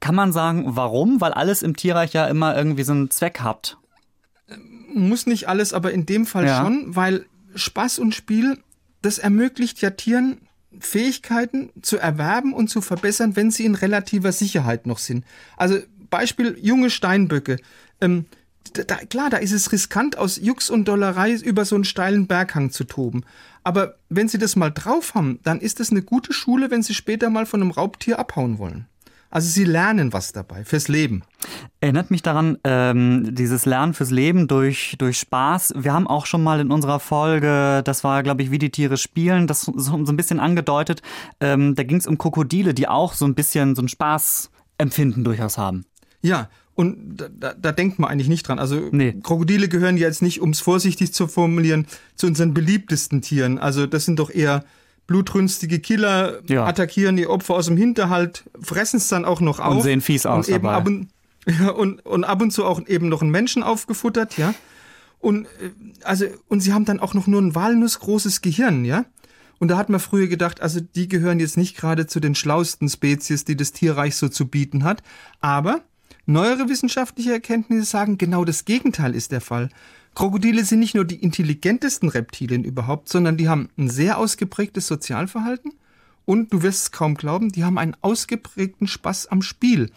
Kann 0.00 0.16
man 0.16 0.32
sagen, 0.32 0.64
warum? 0.66 1.20
Weil 1.20 1.32
alles 1.32 1.62
im 1.62 1.76
Tierreich 1.76 2.14
ja 2.14 2.26
immer 2.26 2.56
irgendwie 2.56 2.82
so 2.82 2.90
einen 2.90 3.10
Zweck 3.10 3.42
hat 3.42 3.76
muss 4.94 5.26
nicht 5.26 5.48
alles, 5.48 5.72
aber 5.72 5.92
in 5.92 6.06
dem 6.06 6.26
Fall 6.26 6.46
ja. 6.46 6.62
schon, 6.62 6.94
weil 6.94 7.26
Spaß 7.54 7.98
und 7.98 8.14
Spiel, 8.14 8.58
das 9.02 9.18
ermöglicht 9.18 9.80
ja 9.80 9.90
Tieren 9.90 10.38
Fähigkeiten 10.78 11.70
zu 11.82 11.98
erwerben 11.98 12.54
und 12.54 12.68
zu 12.68 12.80
verbessern, 12.80 13.36
wenn 13.36 13.50
sie 13.50 13.64
in 13.64 13.74
relativer 13.74 14.32
Sicherheit 14.32 14.86
noch 14.86 14.98
sind. 14.98 15.24
Also 15.56 15.78
Beispiel 16.10 16.56
junge 16.60 16.90
Steinböcke. 16.90 17.58
Ähm, 18.00 18.26
da, 18.72 18.96
klar, 18.96 19.28
da 19.28 19.38
ist 19.38 19.52
es 19.52 19.72
riskant, 19.72 20.16
aus 20.16 20.36
Jux 20.36 20.70
und 20.70 20.86
Dollerei 20.86 21.34
über 21.34 21.64
so 21.64 21.74
einen 21.74 21.84
steilen 21.84 22.26
Berghang 22.26 22.70
zu 22.70 22.84
toben. 22.84 23.24
Aber 23.64 23.96
wenn 24.08 24.28
sie 24.28 24.38
das 24.38 24.56
mal 24.56 24.70
drauf 24.70 25.14
haben, 25.14 25.40
dann 25.42 25.60
ist 25.60 25.80
es 25.80 25.90
eine 25.90 26.02
gute 26.02 26.32
Schule, 26.32 26.70
wenn 26.70 26.82
sie 26.82 26.94
später 26.94 27.30
mal 27.30 27.46
von 27.46 27.60
einem 27.60 27.70
Raubtier 27.70 28.18
abhauen 28.18 28.58
wollen. 28.58 28.86
Also 29.32 29.48
sie 29.48 29.64
lernen 29.64 30.12
was 30.12 30.32
dabei 30.32 30.62
fürs 30.62 30.88
Leben. 30.88 31.22
Erinnert 31.80 32.10
mich 32.10 32.20
daran, 32.20 32.58
ähm, 32.64 33.34
dieses 33.34 33.64
Lernen 33.64 33.94
fürs 33.94 34.10
Leben 34.10 34.46
durch, 34.46 34.94
durch 34.98 35.18
Spaß. 35.20 35.72
Wir 35.74 35.94
haben 35.94 36.06
auch 36.06 36.26
schon 36.26 36.42
mal 36.42 36.60
in 36.60 36.70
unserer 36.70 37.00
Folge, 37.00 37.80
das 37.82 38.04
war, 38.04 38.22
glaube 38.22 38.42
ich, 38.42 38.50
wie 38.50 38.58
die 38.58 38.68
Tiere 38.68 38.98
spielen, 38.98 39.46
das 39.46 39.62
so, 39.62 39.74
so 39.78 40.12
ein 40.12 40.16
bisschen 40.18 40.38
angedeutet. 40.38 41.00
Ähm, 41.40 41.74
da 41.74 41.82
ging 41.82 41.96
es 41.96 42.06
um 42.06 42.18
Krokodile, 42.18 42.74
die 42.74 42.88
auch 42.88 43.14
so 43.14 43.24
ein 43.24 43.34
bisschen 43.34 43.74
so 43.74 43.80
ein 43.80 43.88
Spaßempfinden 43.88 45.24
durchaus 45.24 45.56
haben. 45.56 45.86
Ja, 46.20 46.50
und 46.74 47.16
da, 47.16 47.28
da, 47.30 47.54
da 47.54 47.72
denkt 47.72 47.98
man 47.98 48.10
eigentlich 48.10 48.28
nicht 48.28 48.46
dran. 48.46 48.58
Also 48.58 48.90
nee. 48.92 49.14
Krokodile 49.22 49.68
gehören 49.68 49.96
jetzt 49.96 50.20
nicht, 50.20 50.42
um 50.42 50.50
es 50.50 50.60
vorsichtig 50.60 51.14
zu 51.14 51.26
formulieren, 51.26 51.86
zu 52.16 52.26
unseren 52.26 52.52
beliebtesten 52.52 53.22
Tieren. 53.22 53.58
Also 53.58 53.86
das 53.86 54.04
sind 54.04 54.18
doch 54.18 54.28
eher 54.28 54.62
blutrünstige 55.06 55.80
Killer 55.80 56.40
ja. 56.48 56.64
attackieren 56.64 57.16
die 57.16 57.26
Opfer 57.26 57.54
aus 57.54 57.66
dem 57.66 57.76
Hinterhalt, 57.76 58.44
fressen 58.60 58.96
es 58.96 59.08
dann 59.08 59.24
auch 59.24 59.40
noch 59.40 59.60
auf. 59.60 59.76
Und 59.76 59.82
sehen 59.82 60.00
fies 60.00 60.26
aus 60.26 60.48
und 60.48 60.54
eben 60.54 60.64
dabei. 60.64 60.76
Ab 60.76 60.86
und, 60.86 61.08
ja, 61.46 61.70
und, 61.72 62.04
und 62.06 62.24
ab 62.24 62.40
und 62.40 62.50
zu 62.50 62.64
auch 62.64 62.86
eben 62.86 63.08
noch 63.08 63.22
einen 63.22 63.30
Menschen 63.30 63.62
aufgefuttert, 63.62 64.38
ja. 64.38 64.54
Und, 65.18 65.46
äh, 65.46 65.70
also, 66.04 66.26
und 66.48 66.60
sie 66.60 66.72
haben 66.72 66.84
dann 66.84 67.00
auch 67.00 67.14
noch 67.14 67.26
nur 67.26 67.40
ein 67.40 67.54
walnussgroßes 67.54 68.40
Gehirn, 68.40 68.84
ja. 68.84 69.04
Und 69.58 69.68
da 69.68 69.76
hat 69.76 69.88
man 69.88 70.00
früher 70.00 70.26
gedacht, 70.26 70.60
also 70.60 70.80
die 70.80 71.06
gehören 71.06 71.38
jetzt 71.38 71.56
nicht 71.56 71.76
gerade 71.76 72.08
zu 72.08 72.18
den 72.18 72.34
schlauesten 72.34 72.88
Spezies, 72.88 73.44
die 73.44 73.56
das 73.56 73.70
Tierreich 73.70 74.16
so 74.16 74.28
zu 74.28 74.48
bieten 74.48 74.82
hat. 74.82 75.04
Aber 75.40 75.82
neuere 76.26 76.68
wissenschaftliche 76.68 77.32
Erkenntnisse 77.32 77.84
sagen, 77.84 78.18
genau 78.18 78.44
das 78.44 78.64
Gegenteil 78.64 79.14
ist 79.14 79.32
der 79.32 79.40
Fall. 79.40 79.68
Krokodile 80.14 80.64
sind 80.64 80.80
nicht 80.80 80.94
nur 80.94 81.04
die 81.04 81.22
intelligentesten 81.22 82.08
Reptilien 82.08 82.64
überhaupt, 82.64 83.08
sondern 83.08 83.36
die 83.36 83.48
haben 83.48 83.70
ein 83.78 83.88
sehr 83.88 84.18
ausgeprägtes 84.18 84.86
Sozialverhalten 84.86 85.72
und 86.24 86.52
du 86.52 86.62
wirst 86.62 86.82
es 86.82 86.92
kaum 86.92 87.14
glauben, 87.14 87.50
die 87.50 87.64
haben 87.64 87.78
einen 87.78 87.96
ausgeprägten 88.00 88.86
Spaß 88.86 89.28
am 89.28 89.42
Spiel. 89.42 89.90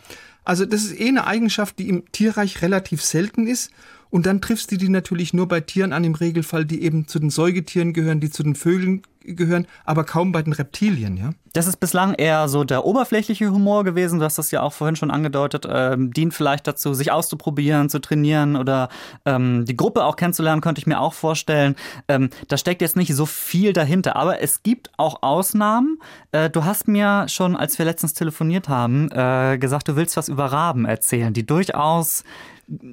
Also 0.44 0.66
das 0.66 0.84
ist 0.84 1.00
eh 1.00 1.08
eine 1.08 1.28
Eigenschaft, 1.28 1.80
die 1.80 1.90
im 1.90 2.10
Tierreich 2.12 2.62
relativ 2.62 3.04
selten 3.04 3.48
ist. 3.48 3.72
Und 4.16 4.26
dann 4.26 4.40
triffst 4.40 4.72
du 4.72 4.78
die 4.78 4.88
natürlich 4.88 5.34
nur 5.34 5.46
bei 5.46 5.60
Tieren 5.60 5.92
an, 5.92 6.06
im 6.06 6.16
Regelfall, 6.16 6.64
die 6.64 6.84
eben 6.84 7.06
zu 7.06 7.20
den 7.20 7.30
Säugetieren 7.30 7.92
gehören, 7.92 8.22
die 8.22 8.30
zu 8.30 8.44
den 8.44 8.56
Vögeln 8.56 9.02
gehören, 9.26 9.68
aber 9.84 10.06
kaum 10.06 10.32
bei 10.32 10.42
den 10.42 10.54
Reptilien, 10.54 11.18
ja. 11.18 11.32
Das 11.52 11.68
ist 11.68 11.78
bislang 11.78 12.14
eher 12.14 12.48
so 12.48 12.64
der 12.64 12.86
oberflächliche 12.86 13.50
Humor 13.50 13.84
gewesen. 13.84 14.20
Du 14.20 14.26
hast 14.26 14.38
das 14.38 14.52
ja 14.52 14.62
auch 14.62 14.72
vorhin 14.72 14.96
schon 14.96 15.12
angedeutet. 15.12 15.66
Ähm, 15.70 16.12
dient 16.12 16.34
vielleicht 16.34 16.68
dazu, 16.68 16.94
sich 16.94 17.12
auszuprobieren, 17.12 17.90
zu 17.90 18.00
trainieren 18.00 18.56
oder 18.56 18.90
ähm, 19.26 19.66
die 19.66 19.76
Gruppe 19.76 20.06
auch 20.06 20.16
kennenzulernen, 20.16 20.62
könnte 20.62 20.80
ich 20.80 20.88
mir 20.88 21.00
auch 21.00 21.14
vorstellen. 21.14 21.76
Ähm, 22.08 22.30
da 22.48 22.58
steckt 22.58 22.82
jetzt 22.82 22.96
nicht 22.96 23.14
so 23.16 23.26
viel 23.26 23.74
dahinter, 23.74 24.16
aber 24.16 24.42
es 24.42 24.64
gibt 24.64 24.92
auch 24.98 25.24
Ausnahmen. 25.24 26.00
Äh, 26.32 26.50
du 26.50 26.64
hast 26.64 26.88
mir 26.88 27.28
schon, 27.28 27.56
als 27.56 27.78
wir 27.78 27.86
letztens 27.86 28.14
telefoniert 28.14 28.70
haben, 28.70 29.10
äh, 29.12 29.58
gesagt, 29.58 29.88
du 29.88 29.96
willst 29.96 30.16
was 30.16 30.30
über 30.30 30.46
Raben 30.46 30.86
erzählen, 30.86 31.34
die 31.34 31.46
durchaus 31.46 32.24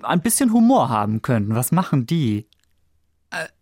ein 0.02 0.20
bisschen 0.20 0.52
Humor 0.52 0.88
haben 0.88 1.22
könnten. 1.22 1.54
Was 1.54 1.72
machen 1.72 2.06
die? 2.06 2.46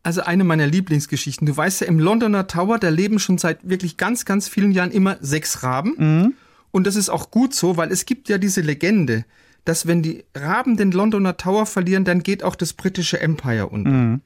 Also 0.03 0.23
eine 0.23 0.45
meiner 0.45 0.67
Lieblingsgeschichten. 0.67 1.47
Du 1.47 1.57
weißt 1.57 1.83
ja, 1.83 1.87
im 1.87 2.01
Londoner 2.01 2.47
Tower, 2.47 2.79
da 2.79 2.89
leben 2.89 3.19
schon 3.19 3.39
seit 3.39 3.69
wirklich 3.69 3.97
ganz, 3.97 4.25
ganz 4.25 4.49
vielen 4.49 4.73
Jahren 4.73 4.91
immer 4.91 5.17
sechs 5.21 5.63
Raben. 5.63 5.95
Mhm. 5.97 6.35
Und 6.73 6.87
das 6.87 6.97
ist 6.97 7.09
auch 7.09 7.31
gut 7.31 7.55
so, 7.55 7.77
weil 7.77 7.93
es 7.93 8.07
gibt 8.07 8.29
ja 8.29 8.39
diese 8.39 8.61
Legende, 8.61 9.25
dass 9.65 9.87
wenn 9.87 10.03
die 10.03 10.25
Raben 10.35 10.77
den 10.77 10.91
Londoner 10.91 11.37
Tower 11.37 11.67
verlieren, 11.67 12.05
dann 12.05 12.23
geht 12.23 12.43
auch 12.43 12.57
das 12.57 12.73
britische 12.73 13.21
Empire 13.21 13.69
unter. 13.69 13.91
Mhm. 13.91 14.21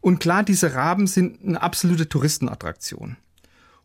Und 0.00 0.18
klar, 0.18 0.42
diese 0.42 0.74
Raben 0.74 1.06
sind 1.06 1.44
eine 1.46 1.62
absolute 1.62 2.08
Touristenattraktion. 2.08 3.16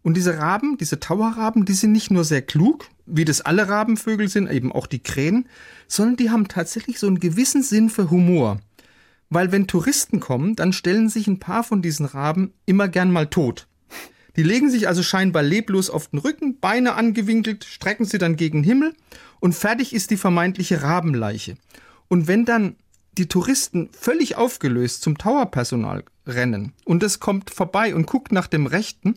Und 0.01 0.15
diese 0.15 0.37
Raben, 0.37 0.77
diese 0.77 0.99
Towerraben, 0.99 1.65
die 1.65 1.73
sind 1.73 1.91
nicht 1.91 2.11
nur 2.11 2.23
sehr 2.23 2.41
klug, 2.41 2.85
wie 3.05 3.25
das 3.25 3.41
alle 3.41 3.67
Rabenvögel 3.67 4.27
sind, 4.27 4.49
eben 4.49 4.71
auch 4.71 4.87
die 4.87 5.03
Krähen, 5.03 5.47
sondern 5.87 6.17
die 6.17 6.29
haben 6.29 6.47
tatsächlich 6.47 6.99
so 6.99 7.07
einen 7.07 7.19
gewissen 7.19 7.63
Sinn 7.63 7.89
für 7.89 8.09
Humor. 8.09 8.59
Weil 9.29 9.51
wenn 9.51 9.67
Touristen 9.67 10.19
kommen, 10.19 10.55
dann 10.55 10.73
stellen 10.73 11.09
sich 11.09 11.27
ein 11.27 11.39
paar 11.39 11.63
von 11.63 11.81
diesen 11.81 12.05
Raben 12.05 12.53
immer 12.65 12.87
gern 12.87 13.11
mal 13.11 13.27
tot. 13.27 13.67
Die 14.35 14.43
legen 14.43 14.69
sich 14.69 14.87
also 14.87 15.01
scheinbar 15.01 15.43
leblos 15.43 15.89
auf 15.89 16.07
den 16.07 16.19
Rücken, 16.19 16.59
Beine 16.59 16.95
angewinkelt, 16.95 17.63
strecken 17.63 18.05
sie 18.05 18.17
dann 18.17 18.35
gegen 18.35 18.59
den 18.59 18.65
Himmel 18.65 18.93
und 19.39 19.55
fertig 19.55 19.93
ist 19.93 20.11
die 20.11 20.17
vermeintliche 20.17 20.81
Rabenleiche. 20.81 21.55
Und 22.07 22.27
wenn 22.27 22.45
dann 22.45 22.75
die 23.17 23.27
Touristen 23.27 23.89
völlig 23.97 24.35
aufgelöst 24.35 25.01
zum 25.01 25.17
Towerpersonal 25.17 26.03
rennen 26.27 26.73
und 26.83 27.01
es 27.01 27.19
kommt 27.19 27.49
vorbei 27.49 27.95
und 27.95 28.07
guckt 28.07 28.31
nach 28.31 28.47
dem 28.47 28.65
Rechten, 28.65 29.15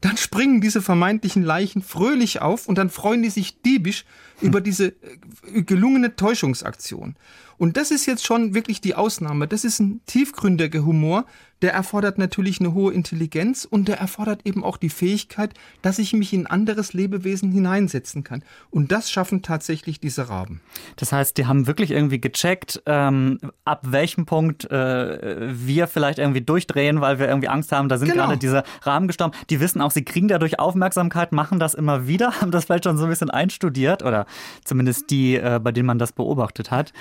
dann 0.00 0.16
springen 0.16 0.60
diese 0.60 0.80
vermeintlichen 0.80 1.42
Leichen 1.42 1.82
fröhlich 1.82 2.40
auf 2.40 2.68
und 2.68 2.78
dann 2.78 2.90
freuen 2.90 3.22
die 3.22 3.30
sich 3.30 3.60
diebisch 3.62 4.04
über 4.40 4.60
diese 4.60 4.88
äh, 4.88 5.62
gelungene 5.62 6.16
Täuschungsaktion. 6.16 7.16
Und 7.58 7.76
das 7.76 7.90
ist 7.90 8.06
jetzt 8.06 8.24
schon 8.24 8.54
wirklich 8.54 8.80
die 8.80 8.94
Ausnahme. 8.94 9.46
Das 9.46 9.64
ist 9.64 9.80
ein 9.80 10.00
tiefgründiger 10.06 10.82
Humor, 10.82 11.26
der 11.62 11.74
erfordert 11.74 12.18
natürlich 12.18 12.60
eine 12.60 12.72
hohe 12.72 12.92
Intelligenz 12.92 13.66
und 13.68 13.88
der 13.88 13.98
erfordert 13.98 14.46
eben 14.46 14.64
auch 14.64 14.76
die 14.76 14.88
Fähigkeit, 14.88 15.52
dass 15.82 15.98
ich 15.98 16.12
mich 16.12 16.32
in 16.32 16.46
ein 16.46 16.46
anderes 16.46 16.92
Lebewesen 16.92 17.52
hineinsetzen 17.52 18.24
kann. 18.24 18.42
Und 18.70 18.92
das 18.92 19.10
schaffen 19.10 19.42
tatsächlich 19.42 20.00
diese 20.00 20.28
Raben. 20.28 20.60
Das 20.96 21.12
heißt, 21.12 21.36
die 21.36 21.46
haben 21.46 21.66
wirklich 21.66 21.90
irgendwie 21.90 22.20
gecheckt, 22.20 22.82
ähm, 22.86 23.38
ab 23.64 23.82
welchem 23.90 24.24
Punkt 24.24 24.70
äh, 24.70 25.48
wir 25.52 25.86
vielleicht 25.86 26.18
irgendwie 26.18 26.40
durchdrehen, 26.40 27.00
weil 27.00 27.18
wir 27.18 27.28
irgendwie 27.28 27.48
Angst 27.48 27.72
haben, 27.72 27.88
da 27.88 27.98
sind 27.98 28.10
genau. 28.10 28.26
gerade 28.26 28.38
diese 28.38 28.64
Raben 28.82 29.06
gestorben. 29.06 29.36
Die 29.50 29.60
wissen 29.60 29.82
auch, 29.82 29.90
sie 29.90 30.04
kriegen 30.04 30.28
dadurch 30.28 30.58
Aufmerksamkeit, 30.58 31.32
machen 31.32 31.58
das 31.58 31.74
immer 31.74 32.06
wieder, 32.06 32.32
haben 32.40 32.50
das 32.50 32.64
vielleicht 32.64 32.84
schon 32.84 32.96
so 32.96 33.04
ein 33.04 33.10
bisschen 33.10 33.30
einstudiert 33.30 34.02
oder 34.02 34.24
zumindest 34.64 35.10
die, 35.10 35.36
äh, 35.36 35.60
bei 35.62 35.72
denen 35.72 35.86
man 35.86 35.98
das 35.98 36.12
beobachtet 36.12 36.70
hat. 36.70 36.92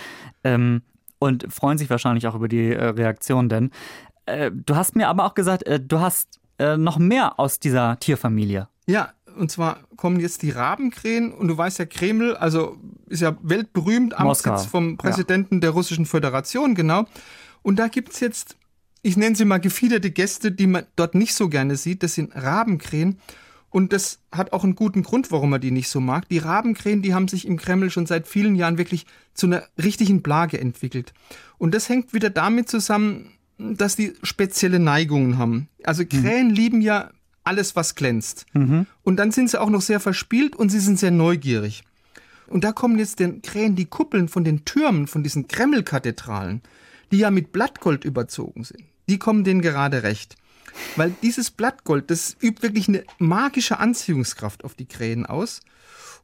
Ähm, 0.44 0.82
und 1.20 1.52
freuen 1.52 1.78
sich 1.78 1.90
wahrscheinlich 1.90 2.28
auch 2.28 2.36
über 2.36 2.48
die 2.48 2.72
äh, 2.72 2.86
Reaktion, 2.86 3.50
denn 3.50 3.72
äh, 4.26 4.52
du 4.54 4.76
hast 4.76 4.96
mir 4.96 5.10
aber 5.10 5.26
auch 5.26 5.34
gesagt, 5.34 5.64
äh, 5.64 5.80
du 5.80 6.00
hast 6.00 6.40
äh, 6.60 6.78
noch 6.78 6.98
mehr 6.98 7.40
aus 7.40 7.60
dieser 7.60 8.00
Tierfamilie. 8.00 8.68
Ja, 8.88 9.14
und 9.38 9.52
zwar 9.52 9.80
kommen 9.96 10.20
jetzt 10.20 10.42
die 10.42 10.52
Rabenkrähen 10.52 11.32
und 11.32 11.48
du 11.48 11.58
weißt 11.58 11.80
ja, 11.80 11.86
Kreml, 11.86 12.36
also 12.36 12.78
ist 13.08 13.22
ja 13.22 13.38
weltberühmt, 13.42 14.18
Amtssitz 14.18 14.66
vom 14.66 14.98
Präsidenten 14.98 15.56
ja. 15.56 15.62
der 15.62 15.70
Russischen 15.72 16.06
Föderation, 16.06 16.76
genau. 16.76 17.06
Und 17.62 17.78
da 17.78 17.88
gibt 17.88 18.14
es 18.14 18.20
jetzt, 18.20 18.58
ich 19.02 19.18
nenne 19.18 19.36
sie 19.36 19.46
mal 19.46 19.60
gefiederte 19.60 20.12
Gäste, 20.12 20.52
die 20.52 20.68
man 20.68 20.86
dort 20.96 21.16
nicht 21.16 21.34
so 21.34 21.50
gerne 21.50 21.76
sieht. 21.76 22.04
Das 22.04 22.16
sind 22.16 22.36
Rabenkrähen. 22.36 23.20
Und 23.70 23.94
das 23.94 24.20
hat 24.32 24.54
auch 24.54 24.64
einen 24.64 24.76
guten 24.76 25.04
Grund, 25.04 25.32
warum 25.32 25.54
er 25.54 25.60
die 25.60 25.72
nicht 25.72 25.90
so 25.90 26.00
mag. 26.00 26.28
Die 26.30 26.40
Rabenkrähen, 26.40 27.02
die 27.02 27.14
haben 27.14 27.28
sich 27.28 27.46
im 27.46 27.58
Kreml 27.58 27.92
schon 27.92 28.06
seit 28.06 28.28
vielen 28.28 28.56
Jahren 28.56 28.78
wirklich 28.78 29.06
zu 29.34 29.46
einer 29.46 29.64
richtigen 29.78 30.24
Plage 30.24 30.60
entwickelt. 30.60 31.14
Und 31.58 31.76
das 31.76 31.88
hängt 31.88 32.14
wieder 32.14 32.30
damit 32.30 32.70
zusammen, 32.70 33.32
dass 33.58 33.96
die 33.96 34.14
spezielle 34.24 34.80
Neigungen 34.80 35.38
haben. 35.38 35.68
Also 35.84 36.04
Krähen 36.06 36.50
lieben 36.50 36.82
ja 36.82 37.12
alles, 37.44 37.76
was 37.76 37.96
glänzt. 37.96 38.46
Und 39.04 39.18
dann 39.18 39.32
sind 39.32 39.50
sie 39.50 39.60
auch 39.60 39.70
noch 39.70 39.82
sehr 39.82 40.00
verspielt 40.00 40.56
und 40.56 40.70
sie 40.70 40.80
sind 40.80 40.98
sehr 41.00 41.12
neugierig. 41.12 41.84
Und 42.48 42.64
da 42.64 42.72
kommen 42.72 42.98
jetzt 42.98 43.20
den 43.20 43.42
Krähen 43.44 43.76
die 43.76 43.86
Kuppeln 43.86 44.28
von 44.28 44.44
den 44.44 44.66
Türmen, 44.66 45.06
von 45.08 45.24
diesen 45.24 45.48
Kremlkathedralen, 45.48 46.62
die 47.12 47.18
ja 47.18 47.30
mit 47.30 47.52
Blattgold 47.52 48.06
überzogen 48.06 48.64
sind. 48.64 48.84
Die 49.08 49.20
kommen 49.20 49.44
denen 49.44 49.62
gerade 49.62 50.04
recht. 50.04 50.36
Weil 50.96 51.14
dieses 51.22 51.52
Blattgold, 51.52 52.10
das 52.10 52.36
übt 52.42 52.62
wirklich 52.62 52.88
eine 52.88 53.04
magische 53.18 53.80
Anziehungskraft 53.80 54.64
auf 54.64 54.76
die 54.76 54.88
Krähen 54.88 55.26
aus. 55.26 55.62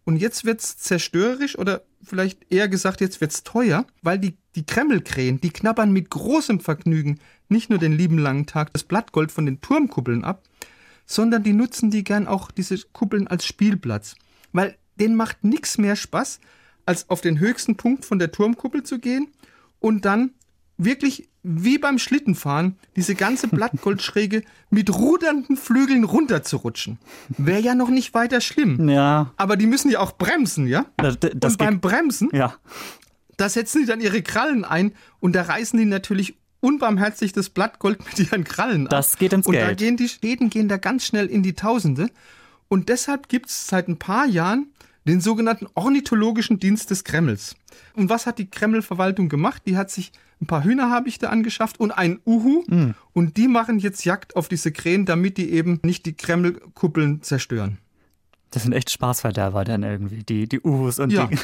Und 0.04 0.18
jetzt 0.18 0.46
wird's 0.46 0.78
zerstörerisch 0.78 1.58
oder 1.58 1.84
vielleicht 2.04 2.52
eher 2.52 2.68
gesagt, 2.68 3.02
jetzt 3.02 3.22
wird's 3.22 3.44
teuer, 3.44 3.86
weil 4.04 4.20
die, 4.20 4.38
die 4.56 4.66
Kremlkrähen, 4.66 5.42
die 5.42 5.50
knabbern 5.50 5.92
mit 5.92 6.12
großem 6.12 6.60
Vergnügen 6.60 7.20
nicht 7.50 7.70
nur 7.70 7.80
den 7.80 7.94
lieben 7.94 8.20
langen 8.20 8.46
Tag 8.46 8.72
das 8.74 8.84
Blattgold 8.84 9.32
von 9.32 9.46
den 9.46 9.62
Turmkuppeln 9.62 10.24
ab, 10.24 10.44
sondern 11.06 11.44
die 11.44 11.54
nutzen 11.54 11.90
die 11.90 12.04
gern 12.04 12.28
auch 12.28 12.52
diese 12.52 12.78
Kuppeln 12.94 13.28
als 13.28 13.46
Spielplatz. 13.46 14.16
Weil 14.54 14.78
denen 15.00 15.16
macht 15.16 15.44
nichts 15.44 15.78
mehr 15.78 15.96
Spaß, 15.96 16.40
als 16.86 17.10
auf 17.10 17.22
den 17.22 17.40
höchsten 17.40 17.76
Punkt 17.76 18.06
von 18.06 18.20
der 18.20 18.32
Turmkuppel 18.32 18.84
zu 18.84 19.00
gehen 19.00 19.28
und 19.80 20.06
dann 20.06 20.32
wirklich 20.78 21.30
wie 21.44 21.78
beim 21.78 22.00
Schlittenfahren 22.00 22.76
diese 22.96 23.16
ganze 23.16 23.48
Blattgoldschräge 23.48 24.44
mit 24.70 24.94
rudernden 24.94 25.58
Flügeln 25.58 26.04
runterzurutschen. 26.04 26.98
Wäre 27.38 27.60
ja 27.60 27.76
noch 27.76 27.90
nicht 27.90 28.14
weiter 28.14 28.42
schlimm. 28.42 28.90
Ja. 28.90 29.32
Aber 29.38 29.56
die 29.56 29.68
müssen 29.68 29.92
ja 29.92 30.00
auch 30.00 30.14
bremsen, 30.14 30.68
ja? 30.68 30.86
Das, 30.98 31.18
das 31.20 31.54
und 31.54 31.58
beim 31.58 31.80
Bremsen, 31.80 32.30
ja. 32.34 32.56
da 33.38 33.48
setzen 33.48 33.82
die 33.82 33.88
dann 33.88 34.02
ihre 34.02 34.22
Krallen 34.24 34.66
ein 34.66 34.94
und 35.20 35.34
da 35.34 35.44
reißen 35.44 35.78
die 35.78 35.86
natürlich 35.86 36.36
unbarmherzig 36.62 37.32
das 37.32 37.50
Blattgold 37.50 38.04
mit 38.06 38.20
ihren 38.20 38.44
Krallen 38.44 38.88
ab. 38.88 38.92
Das 38.92 39.18
geht 39.18 39.34
ins 39.34 39.46
und 39.46 39.54
da 39.54 39.68
Geld. 39.68 39.78
gehen 39.78 39.98
die 39.98 40.10
Schäden 40.10 40.50
gehen 40.50 40.68
da 40.68 40.78
ganz 40.78 41.06
schnell 41.06 41.28
in 41.28 41.44
die 41.44 41.54
Tausende. 41.54 42.10
Und 42.68 42.90
deshalb 42.90 43.30
gibt 43.30 43.50
es 43.50 43.68
seit 43.68 43.88
ein 43.88 44.00
paar 44.00 44.26
Jahren 44.26 44.74
den 45.08 45.22
sogenannten 45.22 45.68
Ornithologischen 45.76 46.60
Dienst 46.60 46.90
des 46.90 47.04
Kremls. 47.04 47.56
Und 47.96 48.10
was 48.10 48.26
hat 48.26 48.40
die 48.40 48.50
Kreml-Verwaltung 48.50 49.30
gemacht? 49.30 49.62
Die 49.68 49.78
hat 49.78 49.92
sich 49.92 50.12
ein 50.42 50.48
paar 50.48 50.64
Hühnerhabichte 50.64 51.30
angeschafft 51.30 51.80
und 51.80 51.92
einen 51.92 52.20
Uhu. 52.26 52.64
Hm. 52.68 52.94
Und 53.14 53.38
die 53.38 53.48
machen 53.48 53.80
jetzt 53.80 54.06
Jagd 54.06 54.36
auf 54.36 54.48
diese 54.48 54.72
Krähen, 54.72 55.06
damit 55.06 55.38
die 55.38 55.52
eben 55.52 55.80
nicht 55.84 56.06
die 56.06 56.14
Kreml-Kuppeln 56.14 57.22
zerstören. 57.22 57.78
Das 58.52 58.64
sind 58.64 58.72
echt 58.72 58.90
Spaßverderber 58.90 59.66
dann 59.66 59.84
irgendwie, 59.84 60.24
die, 60.24 60.48
die 60.48 60.62
Uhus 60.62 61.00
und 61.00 61.12
Ja. 61.12 61.28
die. 61.28 61.38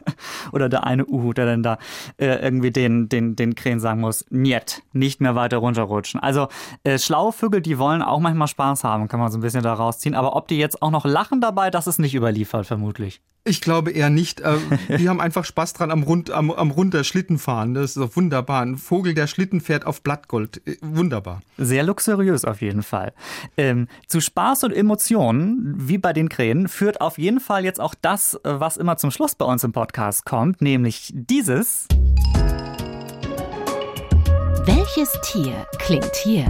oder 0.52 0.68
der 0.68 0.84
eine 0.84 1.06
Uhu, 1.06 1.32
der 1.32 1.46
dann 1.46 1.62
da 1.62 1.78
äh, 2.16 2.34
irgendwie 2.42 2.72
den, 2.72 3.08
den, 3.08 3.36
den 3.36 3.54
Krähen 3.54 3.78
sagen 3.78 4.00
muss, 4.00 4.24
niet, 4.30 4.82
nicht 4.92 5.20
mehr 5.20 5.36
weiter 5.36 5.58
runterrutschen. 5.58 6.18
Also 6.18 6.48
äh, 6.82 6.98
schlaue 6.98 7.32
Vögel, 7.32 7.60
die 7.60 7.78
wollen 7.78 8.02
auch 8.02 8.18
manchmal 8.18 8.48
Spaß 8.48 8.82
haben, 8.82 9.06
kann 9.06 9.20
man 9.20 9.30
so 9.30 9.38
ein 9.38 9.40
bisschen 9.40 9.62
da 9.62 9.72
rausziehen. 9.72 10.16
Aber 10.16 10.34
ob 10.34 10.48
die 10.48 10.58
jetzt 10.58 10.82
auch 10.82 10.90
noch 10.90 11.04
lachen 11.04 11.40
dabei, 11.40 11.70
das 11.70 11.86
ist 11.86 11.98
nicht 12.00 12.14
überliefert, 12.16 12.66
vermutlich. 12.66 13.20
Ich 13.48 13.62
glaube 13.62 13.92
eher 13.92 14.10
nicht. 14.10 14.40
Äh, 14.40 14.58
Die 14.98 15.08
haben 15.08 15.20
einfach 15.22 15.44
Spaß 15.44 15.72
dran 15.72 15.90
am, 15.90 16.02
Rund, 16.02 16.30
am, 16.30 16.50
am 16.50 16.70
runter 16.70 17.02
Schlitten 17.02 17.38
fahren. 17.38 17.72
Das 17.72 17.84
ist 17.84 17.96
doch 17.96 18.14
wunderbar. 18.14 18.60
Ein 18.60 18.76
Vogel, 18.76 19.14
der 19.14 19.26
Schlitten 19.26 19.62
fährt 19.62 19.86
auf 19.86 20.02
Blattgold. 20.02 20.60
Äh, 20.66 20.76
Wunderbar. 20.82 21.40
Sehr 21.56 21.82
luxuriös 21.82 22.44
auf 22.44 22.60
jeden 22.60 22.82
Fall. 22.82 23.14
Ähm, 23.56 23.88
zu 24.06 24.20
Spaß 24.20 24.64
und 24.64 24.72
Emotionen, 24.72 25.74
wie 25.78 25.96
bei 25.96 26.12
den 26.12 26.28
Krähen, 26.28 26.68
führt 26.68 27.00
auf 27.00 27.16
jeden 27.16 27.40
Fall 27.40 27.64
jetzt 27.64 27.80
auch 27.80 27.94
das, 28.00 28.34
äh, 28.34 28.60
was 28.60 28.76
immer 28.76 28.98
zum 28.98 29.10
Schluss 29.10 29.34
bei 29.34 29.46
uns 29.46 29.64
im 29.64 29.72
Podcast 29.72 30.26
kommt, 30.26 30.60
nämlich 30.60 31.10
dieses. 31.14 31.86
Welches 34.66 35.10
Tier 35.22 35.66
klingt 35.78 36.14
hier? 36.16 36.44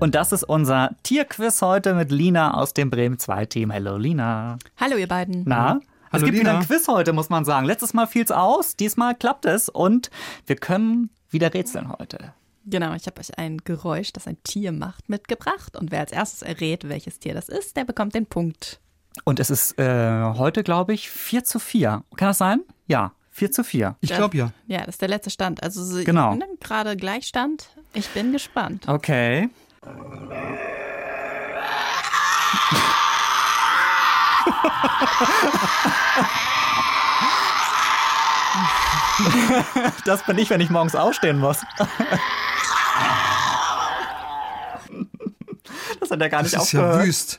Und 0.00 0.14
das 0.14 0.32
ist 0.32 0.44
unser 0.44 0.90
Tierquiz 1.02 1.60
heute 1.60 1.94
mit 1.94 2.10
Lina 2.10 2.54
aus 2.54 2.72
dem 2.72 2.88
Bremen 2.90 3.18
2 3.18 3.46
Team. 3.46 3.72
Hallo 3.72 3.98
Lina. 3.98 4.58
Hallo 4.78 4.96
ihr 4.96 5.06
beiden. 5.08 5.42
Na? 5.46 5.78
Es 6.06 6.12
Hallo, 6.14 6.24
gibt 6.24 6.38
wieder 6.38 6.50
Lina. 6.52 6.60
ein 6.62 6.66
Quiz 6.66 6.88
heute, 6.88 7.12
muss 7.12 7.28
man 7.28 7.44
sagen. 7.44 7.66
Letztes 7.66 7.92
Mal 7.92 8.06
fiel's 8.06 8.30
aus, 8.32 8.76
diesmal 8.76 9.14
klappt 9.14 9.44
es 9.44 9.68
und 9.68 10.10
wir 10.46 10.56
können 10.56 11.10
wieder 11.28 11.52
rätseln 11.52 11.92
heute. 11.98 12.32
Genau, 12.66 12.94
ich 12.94 13.06
habe 13.06 13.20
euch 13.20 13.36
ein 13.38 13.58
Geräusch, 13.58 14.12
das 14.12 14.26
ein 14.26 14.42
Tier 14.42 14.72
macht, 14.72 15.08
mitgebracht. 15.08 15.76
Und 15.76 15.90
wer 15.90 16.00
als 16.00 16.12
erstes 16.12 16.42
errät, 16.42 16.88
welches 16.88 17.18
Tier 17.18 17.34
das 17.34 17.48
ist, 17.48 17.76
der 17.76 17.84
bekommt 17.84 18.14
den 18.14 18.26
Punkt. 18.26 18.80
Und 19.24 19.38
es 19.38 19.50
ist 19.50 19.78
äh, 19.78 20.22
heute, 20.36 20.62
glaube 20.62 20.94
ich, 20.94 21.10
4 21.10 21.44
zu 21.44 21.58
4. 21.58 22.02
Kann 22.16 22.28
das 22.28 22.38
sein? 22.38 22.62
Ja, 22.86 23.12
4 23.30 23.52
zu 23.52 23.64
4. 23.64 23.96
Ich 24.00 24.10
glaube 24.14 24.36
ja. 24.36 24.52
Ja, 24.66 24.78
das 24.80 24.94
ist 24.96 25.02
der 25.02 25.08
letzte 25.08 25.30
Stand. 25.30 25.62
Also 25.62 25.84
so- 25.84 26.02
Genau. 26.04 26.34
ne, 26.34 26.46
gerade 26.60 26.96
Gleichstand. 26.96 27.68
Ich 27.92 28.08
bin 28.10 28.32
gespannt. 28.32 28.88
Okay. 28.88 29.48
Das 40.04 40.22
bin 40.24 40.38
ich, 40.38 40.50
wenn 40.50 40.60
ich 40.60 40.70
morgens 40.70 40.94
aufstehen 40.94 41.38
muss. 41.38 41.58
Das 46.00 46.10
hat 46.10 46.20
er 46.20 46.28
gar 46.28 46.42
Das 46.42 46.52
nicht 46.52 46.62
ist 46.62 46.72
ja 46.72 46.80
aufgehört. 46.80 47.06
wüst. 47.06 47.38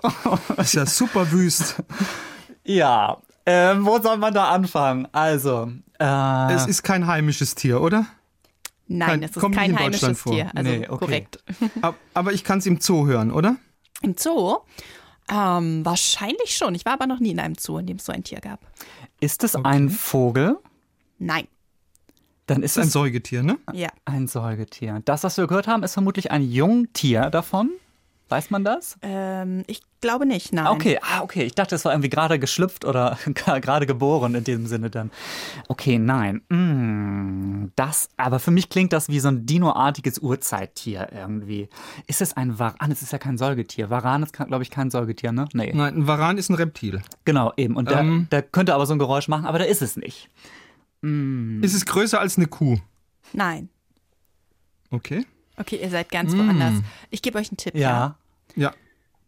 Das 0.56 0.66
ist 0.68 0.74
ja 0.74 0.86
super 0.86 1.32
wüst. 1.32 1.76
Ja, 2.64 3.18
ähm, 3.46 3.86
wo 3.86 4.00
soll 4.00 4.18
man 4.18 4.34
da 4.34 4.50
anfangen? 4.50 5.08
Also, 5.12 5.72
äh, 6.00 6.54
Es 6.54 6.68
ist 6.68 6.84
kein 6.84 7.08
heimisches 7.08 7.56
Tier, 7.56 7.82
oder? 7.82 8.06
Nein, 8.98 9.08
Kein- 9.10 9.24
es 9.24 9.36
ist 9.36 9.42
kein 9.42 9.70
in 9.72 9.80
heimisches 9.80 10.20
vor. 10.20 10.34
Tier. 10.34 10.52
Also 10.56 10.70
Nee, 10.72 10.88
okay. 10.88 10.98
korrekt. 11.06 11.44
Ab- 11.82 11.96
Aber 12.14 12.34
ich 12.34 12.44
kann 12.44 12.60
es 12.60 12.66
im 12.66 12.80
Zoo 12.82 13.06
hören, 13.08 13.32
oder? 13.32 13.58
Im 14.02 14.16
Zoo? 14.18 14.58
Ähm, 15.32 15.86
wahrscheinlich 15.86 16.56
schon. 16.58 16.76
Ich 16.76 16.84
war 16.86 16.94
aber 16.94 17.08
noch 17.08 17.20
nie 17.20 17.32
in 17.32 17.40
einem 17.40 17.56
Zoo, 17.56 17.78
in 17.78 17.86
dem 17.86 17.98
es 17.98 18.06
so 18.06 18.12
ein 18.12 18.24
Tier 18.24 18.40
gab. 18.42 18.60
ist 19.20 19.44
es 19.44 19.56
ein 19.56 19.90
Vogel? 19.90 20.58
Nein. 21.20 21.48
Dann 22.48 22.64
ist 22.64 22.72
ist 22.72 22.80
ein 22.80 22.88
es 22.88 22.94
Säugetier, 22.94 23.44
ne? 23.44 23.58
Ja. 23.72 23.90
ein 24.04 24.28
Säugetier. 24.28 25.02
Das, 25.06 25.24
was 25.24 25.38
wir 25.38 25.48
gehört 25.48 25.68
haben, 25.68 25.84
ist 25.84 25.94
vermutlich 25.94 26.32
ein 26.32 26.42
Jungtier 26.42 27.30
davon. 27.30 27.70
Weiß 28.32 28.50
man 28.50 28.64
das? 28.64 28.98
Ähm, 29.02 29.66
ich 29.68 29.82
glaube 30.00 30.26
nicht, 30.26 30.54
nein. 30.54 30.68
Okay, 30.68 30.98
ah, 31.02 31.22
okay. 31.22 31.44
Ich 31.44 31.54
dachte, 31.54 31.76
es 31.76 31.84
war 31.84 31.92
irgendwie 31.92 32.10
gerade 32.10 32.40
geschlüpft 32.40 32.86
oder 32.86 33.18
gerade 33.36 33.86
geboren 33.86 34.36
in 34.36 34.46
diesem 34.46 34.68
Sinne 34.68 34.90
dann. 34.90 35.12
Okay, 35.68 36.00
nein. 36.00 36.42
Mm, 36.48 37.74
das, 37.76 38.08
aber 38.16 38.40
für 38.40 38.52
mich 38.52 38.70
klingt 38.70 38.94
das 38.94 39.10
wie 39.10 39.20
so 39.20 39.28
ein 39.28 39.46
dinoartiges 39.46 40.20
Urzeittier 40.20 41.10
irgendwie. 41.14 41.68
Ist 42.08 42.22
es 42.22 42.38
ein 42.38 42.58
Varan? 42.58 42.90
Es 42.90 43.02
ist 43.02 43.12
ja 43.12 43.18
kein 43.18 43.38
Säugetier. 43.38 43.90
Varan 43.90 44.24
ist, 44.24 44.32
glaube 44.32 44.64
ich, 44.64 44.72
kein 44.72 44.90
Säugetier, 44.90 45.34
ne? 45.34 45.50
Nee. 45.52 45.74
Nein, 45.76 45.96
ein 45.98 46.08
Varan 46.08 46.38
ist 46.38 46.48
ein 46.48 46.56
Reptil. 46.56 47.02
Genau, 47.26 47.52
eben. 47.58 47.76
Und 47.76 47.90
der, 47.92 48.00
Ähm. 48.00 48.28
der 48.32 48.44
könnte 48.44 48.74
aber 48.74 48.86
so 48.86 48.94
ein 48.94 49.00
Geräusch 49.00 49.28
machen, 49.28 49.46
aber 49.46 49.58
der 49.58 49.68
ist 49.68 49.82
es 49.82 49.98
nicht. 49.98 50.30
Ist 51.02 51.74
es 51.74 51.86
größer 51.86 52.18
als 52.22 52.38
eine 52.38 52.48
Kuh? 52.48 52.78
Nein. 53.34 53.68
Okay. 54.90 55.26
Okay, 55.58 55.80
ihr 55.82 55.90
seid 55.90 56.10
ganz 56.10 56.34
woanders. 56.34 56.76
Ich 57.10 57.22
gebe 57.22 57.38
euch 57.38 57.50
einen 57.50 57.58
Tipp. 57.58 57.74
Mm. 57.74 57.78
Ja. 57.78 58.16
Ja. 58.56 58.74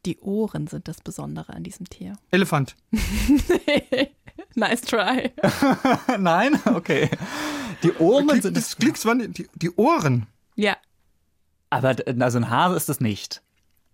Die 0.06 0.20
Ohren 0.20 0.68
sind 0.68 0.88
das 0.88 1.00
Besondere 1.02 1.54
an 1.54 1.64
diesem 1.64 1.90
Tier. 1.90 2.18
Elefant. 2.32 2.76
nice 4.56 4.82
try. 4.82 5.32
Nein? 6.20 6.60
Okay. 6.66 7.10
Die 7.84 7.94
Ohren 7.94 8.42
sind 8.42 8.58
das 8.58 8.76
klickst 8.78 9.06
wann? 9.06 9.32
Die, 9.32 9.48
die 9.56 9.72
Ohren. 9.76 10.28
Ja. 10.56 10.76
Aber 11.70 11.96
also 12.20 12.38
ein 12.38 12.50
Hase 12.50 12.76
ist 12.76 12.90
es 12.90 13.00
nicht. 13.00 13.42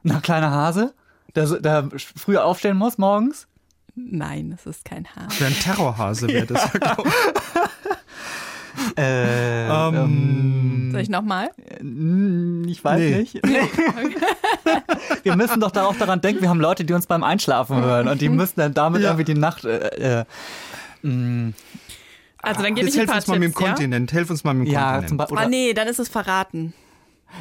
Ein 0.04 0.22
kleiner 0.22 0.52
Hase, 0.52 0.94
der, 1.36 1.46
der 1.60 1.89
früher 1.98 2.44
aufstehen 2.46 2.78
muss 2.78 2.98
morgens? 2.98 3.48
Nein, 3.96 4.54
es 4.58 4.65
ist 4.65 4.86
kein 4.86 5.06
Haar. 5.15 5.28
Wäre 5.38 5.52
ein 5.52 5.60
Terrorhase, 5.60 6.28
wäre 6.28 6.46
das. 6.46 6.63
ja, 6.74 6.80
glaub 6.80 7.06
ich. 7.06 7.13
Äh, 8.98 9.68
ähm, 9.68 10.89
Soll 10.92 11.02
ich 11.02 11.10
nochmal? 11.10 11.52
ich 12.68 12.84
weiß 12.84 13.00
Nee. 13.00 13.18
nicht. 13.20 13.42
Wir 15.24 15.36
müssen 15.36 15.60
doch 15.60 15.76
auch 15.76 15.96
daran 15.96 16.22
denken, 16.22 16.42
wir 16.42 16.50
haben 16.50 16.62
Leute, 16.62 16.86
die 16.86 16.94
uns 16.94 17.08
beim 17.08 17.24
Einschlafen 17.24 17.82
hören 17.82 18.08
und 18.08 18.22
die 18.22 18.30
müssen 18.30 18.60
dann 18.60 18.74
damit 18.74 19.02
Ja. 19.02 19.10
irgendwie 19.10 19.34
die 19.34 19.40
Nacht. 19.40 19.66
Äh, 19.66 20.22
äh, 20.22 20.26
Also 22.42 22.62
dann 22.64 22.76
gebe 22.76 22.88
ich 22.88 22.96
ein 22.96 23.00
helf 23.00 23.08
paar 23.10 23.18
uns 23.18 23.28
mal 23.28 23.40
mit 23.40 23.44
dem 23.50 23.52
Tipps, 23.54 23.62
ja? 23.62 23.68
Kontinent. 23.68 24.14
Helf 24.14 24.30
uns 24.30 24.44
mal 24.44 24.54
mit 24.54 24.68
dem 24.68 24.74
ja, 24.74 25.00
Kontinent. 25.00 25.32
Ah 25.38 25.48
nee, 25.48 25.74
dann 25.74 25.88
ist 25.88 26.00
es 26.00 26.10
verraten. 26.10 26.74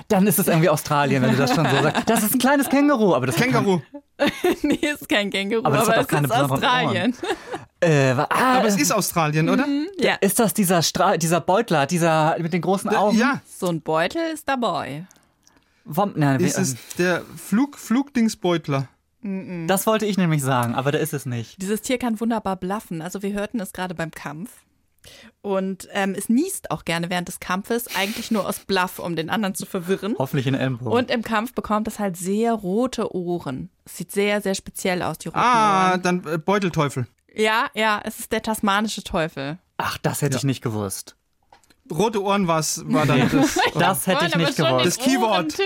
Dann 0.09 0.27
ist 0.27 0.39
es 0.39 0.49
irgendwie 0.49 0.69
Australien, 0.69 1.23
wenn 1.23 1.31
du 1.33 1.37
das 1.39 1.55
schon 1.55 1.67
so 1.67 1.83
sagst. 1.83 2.03
Das 2.09 2.23
ist 2.23 2.35
ein 2.35 2.39
kleines 2.39 2.69
Känguru, 2.69 3.15
aber 3.15 3.27
das 3.27 3.37
Känguru. 3.37 3.81
nee, 4.63 4.75
ist 4.75 5.09
kein 5.09 5.31
Känguru, 5.31 5.65
Aber 5.65 5.79
aber, 5.79 5.79
das 5.79 5.89
hat 5.89 5.97
doch 5.97 6.03
es 6.03 6.09
keine 6.09 6.27
ist 6.27 6.33
Australien. 6.53 7.15
Äh, 7.81 8.11
ah, 8.19 8.27
Aber 8.59 8.69
es 8.69 8.77
ist 8.77 8.93
Australien, 8.93 9.49
oder? 9.49 9.65
Ja. 9.99 10.15
ist 10.21 10.39
das 10.39 10.53
dieser 10.53 10.83
Stra 10.83 11.17
dieser 11.17 11.41
Beutler, 11.41 11.87
dieser 11.87 12.37
mit 12.39 12.53
den 12.53 12.61
großen 12.61 12.91
Augen? 12.91 13.17
Ja. 13.17 13.41
So 13.47 13.69
ein 13.69 13.81
Beutel 13.81 14.21
ist 14.33 14.49
dabei. 14.49 15.07
Vom, 15.91 16.13
nein, 16.17 16.41
Ist 16.41 16.59
es 16.59 16.77
der 16.99 17.23
Flug, 17.37 17.79
Flugdingsbeutler? 17.79 18.89
Das 19.23 19.87
wollte 19.87 20.07
ich 20.07 20.17
nämlich 20.17 20.43
sagen, 20.43 20.75
aber 20.75 20.93
da 20.93 20.99
ist 20.99 21.13
es 21.13 21.27
nicht. 21.27 21.61
Dieses 21.61 21.83
Tier 21.83 21.99
kann 21.99 22.21
wunderbar 22.21 22.57
bluffen. 22.57 23.03
Also 23.03 23.23
wir 23.23 23.33
hörten 23.33 23.59
es 23.61 23.73
gerade 23.73 23.95
beim 23.95 24.11
Kampf. 24.13 24.51
Und 25.41 25.89
ähm, 25.93 26.15
es 26.17 26.29
niest 26.29 26.71
auch 26.71 26.85
gerne 26.85 27.09
während 27.11 27.29
des 27.29 27.41
Kampfes, 27.41 27.87
eigentlich 27.97 28.31
nur 28.31 28.47
aus 28.47 28.61
Bluff, 28.61 28.99
um 28.99 29.17
den 29.17 29.31
anderen 29.31 29.55
zu 29.55 29.65
verwirren. 29.67 30.15
Hoffentlich 30.19 30.47
in 30.47 30.55
Ellenbogen. 30.55 30.93
Und 30.93 31.11
im 31.11 31.23
Kampf 31.23 31.55
bekommt 31.55 31.89
es 31.89 31.99
halt 31.99 32.17
sehr 32.17 32.53
rote 32.53 33.15
Ohren. 33.15 33.71
Es 33.85 33.97
sieht 33.97 34.13
sehr, 34.13 34.41
sehr 34.43 34.55
speziell 34.55 35.03
aus, 35.03 35.19
die 35.19 35.29
roten 35.29 35.39
Ah, 35.41 35.93
Ohren. 35.93 36.03
dann 36.03 36.27
äh, 36.27 36.39
Beutelteufel. 36.39 37.07
Ja, 37.35 37.69
ja, 37.75 38.01
es 38.05 38.19
ist 38.21 38.33
der 38.33 38.43
tasmanische 38.43 39.03
Teufel. 39.03 39.59
Ach, 39.79 39.97
das 39.99 40.23
hätte 40.23 40.37
ich 40.37 40.45
nicht 40.45 40.61
gewusst. 40.63 41.17
Rote 41.91 42.23
Ohren 42.23 42.47
war's, 42.47 42.83
war 42.87 43.07
dann 43.07 43.29
das. 43.31 43.59
Das 43.75 44.07
hätte 44.07 44.27
ich 44.27 44.37
nicht 44.37 44.57
gewusst. 44.57 44.87
Das 44.87 44.99
Keyword. 44.99 45.59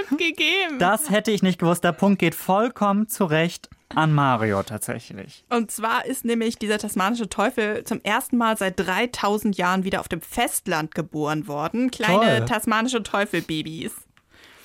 Das 0.79 1.11
hätte 1.11 1.31
ich 1.31 1.43
nicht 1.43 1.59
gewusst. 1.59 1.85
Der 1.85 1.93
Punkt 1.93 2.19
geht 2.19 2.35
vollkommen 2.35 3.09
zurecht 3.09 3.69
an 3.95 4.13
Mario 4.13 4.63
tatsächlich. 4.63 5.45
Und 5.51 5.71
zwar 5.71 6.07
ist 6.07 6.25
nämlich 6.25 6.59
dieser 6.59 6.79
tasmanische 6.79 7.29
Teufel 7.29 7.85
zum 7.85 8.01
ersten 8.03 8.37
Mal 8.37 8.57
seit 8.57 8.79
3000 8.79 9.57
Jahren 9.57 9.85
wieder 9.85 10.01
auf 10.01 10.09
dem 10.09 10.21
Festland 10.21 10.95
geboren 10.95 11.47
worden. 11.47 11.91
Kleine 11.91 12.39
Toll. 12.39 12.47
tasmanische 12.47 13.03
Teufelbabys. 13.03 13.93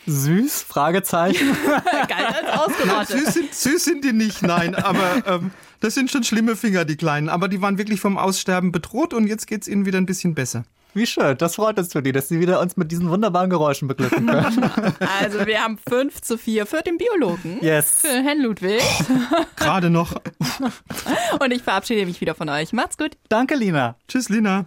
Süß? 0.05 0.63
Fragezeichen. 0.63 1.55
Geil 2.07 2.25
als 2.25 2.59
ausgerottet. 2.59 3.25
Süß 3.25 3.33
sind, 3.33 3.53
süß 3.53 3.83
sind 3.83 4.05
die 4.05 4.13
nicht, 4.13 4.41
nein, 4.41 4.73
aber 4.73 5.23
ähm, 5.27 5.51
das 5.81 5.95
sind 5.95 6.09
schon 6.09 6.23
schlimme 6.23 6.55
Finger, 6.55 6.85
die 6.85 6.95
Kleinen. 6.95 7.27
Aber 7.27 7.49
die 7.49 7.61
waren 7.61 7.77
wirklich 7.77 7.99
vom 7.99 8.17
Aussterben 8.17 8.71
bedroht 8.71 9.13
und 9.13 9.27
jetzt 9.27 9.47
geht's 9.47 9.67
ihnen 9.67 9.85
wieder 9.85 9.97
ein 9.97 10.05
bisschen 10.05 10.33
besser. 10.33 10.63
Wie 10.97 11.05
schön. 11.05 11.37
Das 11.37 11.55
freut 11.55 11.77
uns 11.77 11.93
für 11.93 12.01
die, 12.01 12.11
dass 12.11 12.27
sie 12.27 12.39
wieder 12.39 12.59
uns 12.59 12.75
mit 12.75 12.91
diesen 12.91 13.07
wunderbaren 13.09 13.51
Geräuschen 13.51 13.87
beglücken 13.87 14.25
können. 14.25 14.71
Also 15.21 15.45
wir 15.45 15.61
haben 15.63 15.77
5 15.77 16.21
zu 16.21 16.37
4 16.39 16.65
für 16.65 16.81
den 16.81 16.97
Biologen. 16.97 17.59
Yes. 17.61 18.01
Für 18.01 18.07
Herrn 18.23 18.41
Ludwig. 18.41 18.81
Gerade 19.55 19.91
noch. 19.91 20.13
Und 21.39 21.51
ich 21.51 21.61
verabschiede 21.61 22.05
mich 22.07 22.19
wieder 22.19 22.33
von 22.33 22.49
euch. 22.49 22.73
Macht's 22.73 22.97
gut. 22.97 23.17
Danke, 23.29 23.55
Lina. 23.55 23.95
Tschüss, 24.07 24.29
Lina. 24.29 24.65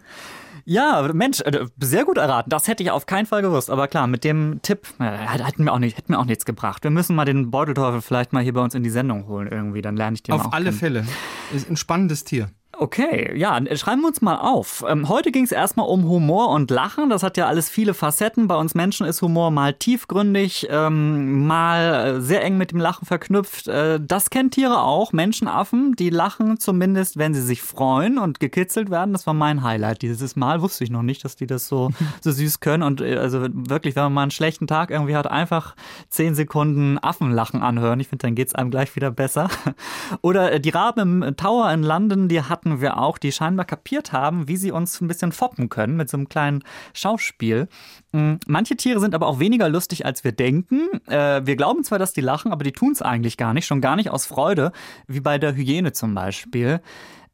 Ja, 0.64 1.02
Mensch, 1.12 1.40
äh, 1.40 1.66
sehr 1.80 2.04
gut 2.04 2.16
erraten. 2.16 2.48
Das 2.48 2.68
hätte 2.68 2.84
ich 2.84 2.92
auf 2.92 3.06
keinen 3.06 3.26
Fall 3.26 3.42
gewusst. 3.42 3.68
Aber 3.68 3.88
klar, 3.88 4.06
mit 4.06 4.22
dem 4.22 4.60
Tipp 4.62 4.86
äh, 5.00 5.04
hätten 5.04 5.64
mir 5.64 5.72
auch 5.72 5.80
nicht, 5.80 5.96
hätte 5.96 6.12
mir 6.12 6.18
auch 6.20 6.26
nichts 6.26 6.44
gebracht. 6.44 6.84
Wir 6.84 6.92
müssen 6.92 7.16
mal 7.16 7.24
den 7.24 7.50
Beutelteufel 7.50 8.02
vielleicht 8.02 8.32
mal 8.32 8.42
hier 8.42 8.52
bei 8.52 8.60
uns 8.60 8.76
in 8.76 8.84
die 8.84 8.90
Sendung 8.90 9.26
holen 9.26 9.48
irgendwie. 9.50 9.82
Dann 9.82 9.96
lerne 9.96 10.14
ich 10.14 10.22
den 10.22 10.36
mal 10.36 10.42
Auf 10.42 10.46
auch 10.48 10.52
alle 10.52 10.66
kennen. 10.66 10.78
Fälle. 10.78 11.06
Ist 11.52 11.68
ein 11.68 11.76
spannendes 11.76 12.22
Tier. 12.22 12.50
Okay, 12.80 13.36
ja, 13.36 13.58
äh, 13.58 13.76
schreiben 13.76 14.00
wir 14.00 14.08
uns 14.08 14.22
mal 14.22 14.36
auf. 14.36 14.82
Ähm, 14.88 15.10
heute 15.10 15.32
ging 15.32 15.44
es 15.44 15.52
erstmal 15.52 15.86
um 15.86 16.08
Humor 16.08 16.48
und 16.48 16.70
Lachen. 16.70 17.10
Das 17.10 17.22
hat 17.22 17.36
ja 17.36 17.46
alles 17.46 17.68
viele 17.68 17.92
Facetten. 17.92 18.48
Bei 18.48 18.56
uns 18.56 18.74
Menschen 18.74 19.04
ist 19.04 19.20
Humor 19.20 19.50
mal 19.50 19.74
tiefgründig, 19.74 20.66
ähm, 20.70 21.46
mal 21.46 22.16
äh, 22.16 22.20
sehr 22.22 22.42
eng 22.42 22.56
mit 22.56 22.70
dem 22.70 22.78
Lachen 22.78 23.04
verknüpft. 23.04 23.68
Äh, 23.68 24.00
das 24.00 24.30
kennen 24.30 24.50
Tiere 24.50 24.80
auch, 24.80 25.12
Menschenaffen. 25.12 25.94
Die 25.94 26.08
lachen 26.08 26.58
zumindest, 26.58 27.18
wenn 27.18 27.34
sie 27.34 27.42
sich 27.42 27.60
freuen 27.60 28.16
und 28.16 28.40
gekitzelt 28.40 28.90
werden. 28.90 29.12
Das 29.12 29.26
war 29.26 29.34
mein 29.34 29.62
Highlight 29.62 30.00
dieses 30.00 30.34
Mal. 30.34 30.62
Wusste 30.62 30.82
ich 30.82 30.90
noch 30.90 31.02
nicht, 31.02 31.22
dass 31.22 31.36
die 31.36 31.46
das 31.46 31.68
so, 31.68 31.90
so 32.22 32.32
süß 32.32 32.60
können. 32.60 32.82
Und 32.82 33.02
äh, 33.02 33.18
also 33.18 33.46
wirklich, 33.52 33.94
wenn 33.94 34.04
man 34.04 34.14
mal 34.14 34.22
einen 34.22 34.30
schlechten 34.30 34.66
Tag 34.66 34.90
irgendwie 34.90 35.16
hat, 35.16 35.30
einfach 35.30 35.76
zehn 36.08 36.34
Sekunden 36.34 36.96
Affenlachen 36.96 37.60
anhören. 37.60 38.00
Ich 38.00 38.08
finde, 38.08 38.22
dann 38.22 38.34
geht's 38.34 38.54
einem 38.54 38.70
gleich 38.70 38.96
wieder 38.96 39.10
besser. 39.10 39.50
Oder 40.22 40.58
die 40.60 40.70
Raben 40.70 41.22
im 41.22 41.36
Tower 41.36 41.70
in 41.72 41.82
London, 41.82 42.28
die 42.28 42.40
hatten 42.40 42.69
wir 42.80 42.98
auch, 42.98 43.18
die 43.18 43.32
scheinbar 43.32 43.66
kapiert 43.66 44.12
haben, 44.12 44.46
wie 44.48 44.56
sie 44.56 44.70
uns 44.70 45.00
ein 45.00 45.08
bisschen 45.08 45.32
foppen 45.32 45.68
können 45.68 45.96
mit 45.96 46.08
so 46.08 46.16
einem 46.16 46.28
kleinen 46.28 46.62
Schauspiel. 46.94 47.68
Mm, 48.12 48.34
Manche 48.46 48.76
Tiere 48.76 49.00
sind 49.00 49.14
aber 49.14 49.26
auch 49.26 49.40
weniger 49.40 49.68
lustig, 49.68 50.06
als 50.06 50.22
wir 50.22 50.32
denken. 50.32 50.88
Äh, 51.06 51.44
wir 51.44 51.56
glauben 51.56 51.82
zwar, 51.82 51.98
dass 51.98 52.12
die 52.12 52.20
lachen, 52.20 52.52
aber 52.52 52.62
die 52.64 52.72
tun's 52.72 53.02
eigentlich 53.02 53.36
gar 53.36 53.54
nicht, 53.54 53.66
schon 53.66 53.80
gar 53.80 53.96
nicht 53.96 54.10
aus 54.10 54.26
Freude, 54.26 54.72
wie 55.08 55.20
bei 55.20 55.38
der 55.38 55.54
Hyäne 55.56 55.92
zum 55.92 56.14
Beispiel, 56.14 56.80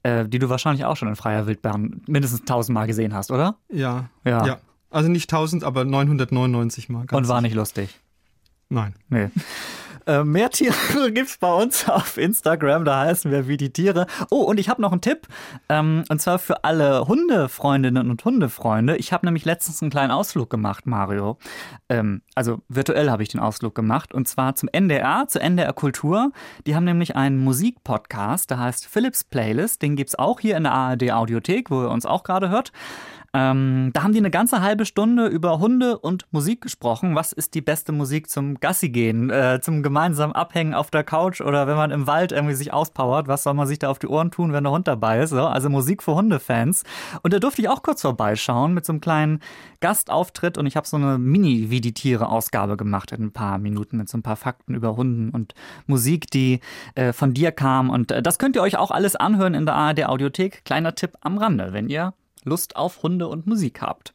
äh, 0.03 0.27
die 0.27 0.38
du 0.38 0.49
wahrscheinlich 0.49 0.85
auch 0.85 0.96
schon 0.96 1.09
in 1.09 1.16
freier 1.16 1.46
Wildbahn 1.46 2.01
mindestens 2.07 2.44
tausendmal 2.44 2.87
gesehen 2.87 3.12
hast, 3.12 3.31
oder? 3.31 3.57
Ja. 3.70 4.09
Ja. 4.25 4.59
Also 4.90 5.09
nicht 5.11 5.31
1000, 5.31 5.64
aber 5.64 5.85
999 5.85 6.88
Mal. 6.88 7.07
Ganz 7.07 7.18
Und 7.18 7.29
war 7.29 7.40
nicht 7.42 7.55
lustig. 7.55 8.01
Nein. 8.68 8.94
Nee. 9.09 9.29
Äh, 10.07 10.23
mehr 10.23 10.51
Tiere 10.51 11.11
gibt's 11.12 11.38
bei 11.38 11.53
uns 11.53 11.88
auf 11.88 12.16
Instagram, 12.16 12.85
da 12.85 13.01
heißen 13.01 13.31
wir 13.31 13.49
wie 13.49 13.57
die 13.57 13.73
Tiere. 13.73 14.07
Oh, 14.31 14.42
und 14.42 14.61
ich 14.61 14.69
habe 14.69 14.81
noch 14.81 14.92
einen 14.92 15.01
Tipp, 15.01 15.27
ähm, 15.69 16.05
und 16.09 16.23
zwar 16.23 16.38
für 16.38 16.62
alle 16.62 17.09
Hundefreundinnen 17.09 18.09
und 18.09 18.25
Hundefreunde. 18.25 18.97
Ich 18.97 19.12
habe 19.12 19.27
nämlich 19.27 19.45
letztens 19.45 19.83
einen 19.83 19.90
kleinen 19.90 20.12
Ausflug 20.12 20.49
gemacht, 20.49 20.87
Mario. 20.87 21.38
Ähm, 21.88 22.23
also 22.37 22.61
virtuell 22.69 23.11
habe 23.11 23.25
ich 23.25 23.31
den 23.31 23.40
Ausflug 23.40 23.75
gemacht, 23.75 24.14
und 24.14 24.29
zwar 24.29 24.55
zum 24.55 24.69
NDR, 24.71 25.27
zur 25.27 25.42
NDR 25.42 25.73
Kultur. 25.73 26.31
Die 26.66 26.77
haben 26.77 26.85
nämlich 26.85 27.16
einen 27.16 27.38
Musikpodcast, 27.38 28.51
der 28.51 28.61
heißt 28.61 28.87
Philips 28.87 29.25
Playlist. 29.25 29.83
Den 29.83 29.97
gibt's 29.97 30.14
auch 30.14 30.38
hier 30.38 30.57
in 30.57 30.62
der 30.62 30.73
ARD 30.73 31.11
Audiothek, 31.11 31.71
wo 31.71 31.83
ihr 31.83 31.90
uns 31.90 32.07
auch 32.07 32.23
gerade 32.23 32.49
hört. 32.49 32.71
Ähm, 33.37 33.90
da 33.92 34.03
haben 34.03 34.14
die 34.14 34.18
eine 34.18 34.31
ganze 34.31 34.62
halbe 34.62 34.87
Stunde 34.87 35.27
über 35.27 35.59
Hunde 35.59 35.99
und 35.99 36.25
Musik 36.31 36.62
gesprochen. 36.62 37.14
Was 37.14 37.35
ist 37.35 37.53
die 37.53 37.61
beste 37.61 37.92
Musik 37.92 38.31
zum 38.31 38.59
Gassi 38.61 38.88
gehen, 38.88 39.29
äh, 39.29 39.61
zum 39.61 39.83
gemeinsamen 39.83 40.33
Abhängen 40.33 40.72
auf 40.72 40.90
der 40.90 41.05
Couch 41.05 41.42
oder 41.42 41.66
wenn 41.66 41.77
man 41.77 41.90
im 41.90 42.07
Wald 42.07 42.33
irgendwie 42.33 42.55
sich 42.55 42.72
auspowert? 42.72 43.29
Was 43.29 43.42
soll 43.42 43.53
man 43.53 43.66
sich 43.66 43.79
da 43.79 43.90
auf 43.90 43.99
die 43.99 44.07
Ohren 44.07 44.31
tun, 44.31 44.55
wenn 44.55 44.64
der 44.64 44.72
Hund 44.72 44.88
dabei 44.88 45.20
ist? 45.20 45.31
So, 45.31 45.42
also 45.46 45.68
Musik 45.68 46.03
für 46.03 46.14
Hundefans. 46.14 46.85
Und 47.22 47.35
da 47.35 47.38
durfte 47.38 47.61
ich 47.61 47.68
auch 47.68 47.83
kurz 47.83 48.01
vorbeischauen 48.01 48.72
mit 48.72 48.87
so 48.87 48.94
einem 48.94 49.03
kleinen 49.03 49.40
Gastauftritt 49.81 50.57
und 50.57 50.64
ich 50.64 50.77
habe 50.77 50.87
so 50.87 50.96
eine 50.96 51.18
Mini-Wie-die-Tiere-Ausgabe 51.18 52.79
gemacht 52.79 53.12
in 53.12 53.25
ein 53.25 53.33
paar 53.33 53.59
Minuten 53.59 53.99
mit 53.99 54.09
so 54.09 54.16
ein 54.16 54.22
paar 54.22 54.37
Fakten 54.37 54.75
über 54.75 54.96
Hunden 54.96 55.29
und 55.29 55.53
Musik, 55.87 56.31
die 56.31 56.61
äh, 56.94 57.12
von 57.12 57.35
dir 57.35 57.53
kam. 57.53 57.90
Und 57.90 58.12
äh, 58.12 58.22
das 58.22 58.38
könnt 58.38 58.57
ihr 58.57 58.62
euch 58.62 58.79
auch 58.79 58.90
alles 58.90 59.14
anhören 59.14 59.53
in 59.53 59.66
der 59.66 59.75
ARD 59.75 60.07
Audiothek. 60.07 60.64
Kleiner 60.64 60.94
Tipp 60.94 61.18
am 61.20 61.37
Rande, 61.37 61.75
wenn 61.75 61.90
ihr 61.90 62.14
Lust 62.47 62.77
auf 62.77 63.03
Hunde 63.03 63.29
und 63.29 63.47
Musik 63.47 63.83
habt. 63.83 64.15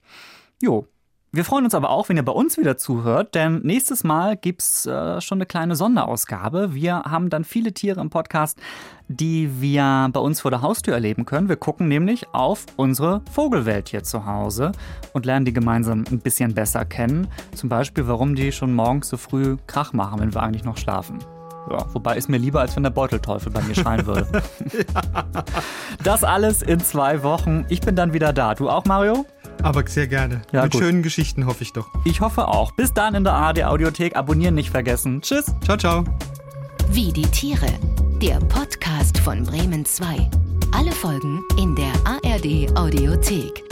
Jo. 0.62 0.88
Wir 1.34 1.46
freuen 1.46 1.63
uns 1.63 1.74
aber 1.74 1.91
auch, 1.91 2.10
wenn 2.10 2.17
ihr 2.17 2.26
bei 2.26 2.34
uns 2.34 2.58
wieder 2.58 2.76
zuhört, 2.76 3.36
denn 3.36 3.62
nächstes 3.63 4.04
Mal 4.04 4.36
gibt's 4.36 4.86
äh, 4.86 5.22
schon 5.22 5.38
eine 5.38 5.46
kleine 5.46 5.78
Sonderausgabe. 5.78 6.74
Wir 6.74 7.04
haben 7.04 7.30
dann 7.30 7.46
viele 7.46 7.72
Tiere 7.72 8.02
im 8.02 8.10
Podcast, 8.10 8.60
die 9.08 9.62
wir 9.62 10.10
bei 10.12 10.20
uns 10.20 10.41
vor 10.41 10.52
der 10.52 10.62
Haustür 10.62 10.94
erleben 10.94 11.24
können. 11.24 11.48
Wir 11.48 11.56
gucken 11.56 11.88
nämlich 11.88 12.28
auf 12.34 12.65
unsere 12.76 13.22
Vogelwelt 13.32 13.88
hier 13.88 14.04
zu 14.04 14.26
Hause 14.26 14.74
und 15.13 15.26
lernen 15.26 15.46
die 15.46 15.54
gemeinsam 15.54 16.04
ein 16.12 16.20
bisschen 16.20 16.54
besser 16.54 16.84
kennen. 16.84 17.30
Zum 17.56 17.70
Beispiel, 17.70 18.10
warum 18.10 18.36
die 18.36 18.52
schon 18.52 18.74
morgens 18.74 19.08
so 19.08 19.15
früh 19.15 19.56
Krach 19.67 19.94
machen, 19.94 20.20
wenn 20.20 20.34
wir 20.34 20.44
eigentlich 20.44 20.65
noch 20.65 20.76
schlafen. 20.76 21.20
Ja, 21.69 21.86
wobei 21.93 22.17
ist 22.17 22.28
mir 22.28 22.38
lieber, 22.38 22.60
als 22.62 22.76
wenn 22.76 22.84
der 22.84 22.89
Beutelteufel 22.89 23.52
bei 23.52 23.62
mir 23.62 23.76
schreien 23.76 24.06
würde. 24.06 24.28
Das 26.04 26.24
alles 26.24 26.62
in 26.63 26.80
zwei 26.80 27.21
Wochen. 27.24 27.65
Ich 27.69 27.82
bin 27.82 27.95
dann 27.95 28.13
wieder 28.13 28.34
da. 28.34 28.56
Du 28.56 28.69
auch, 28.69 28.86
Mario? 28.86 29.26
Aber 29.62 29.86
sehr 29.88 30.08
gerne. 30.08 30.41
Ja, 30.52 30.63
Mit 30.63 30.71
gut. 30.74 30.82
schönen 30.82 31.04
Geschichten 31.04 31.45
hoffe 31.45 31.62
ich 31.62 31.74
doch. 31.74 31.88
Ich 32.06 32.21
hoffe 32.21 32.47
auch. 32.47 32.71
Bis 32.71 32.91
dann 32.93 33.13
in 33.13 33.24
der 33.24 33.34
ARD 33.34 33.63
Audiothek. 33.65 34.15
Abonnieren 34.15 34.56
nicht 34.56 34.71
vergessen. 34.71 35.21
Tschüss. 35.21 35.54
Ciao, 35.63 35.78
ciao. 35.78 36.04
Wie 36.89 37.12
die 37.13 37.21
Tiere. 37.28 37.67
Der 38.21 38.39
Podcast 38.39 39.19
von 39.19 39.43
Bremen 39.43 39.86
2. 39.86 40.30
Alle 40.76 40.91
Folgen 40.91 41.43
in 41.60 41.76
der 41.76 41.91
ARD 42.06 42.76
Audiothek. 42.78 43.70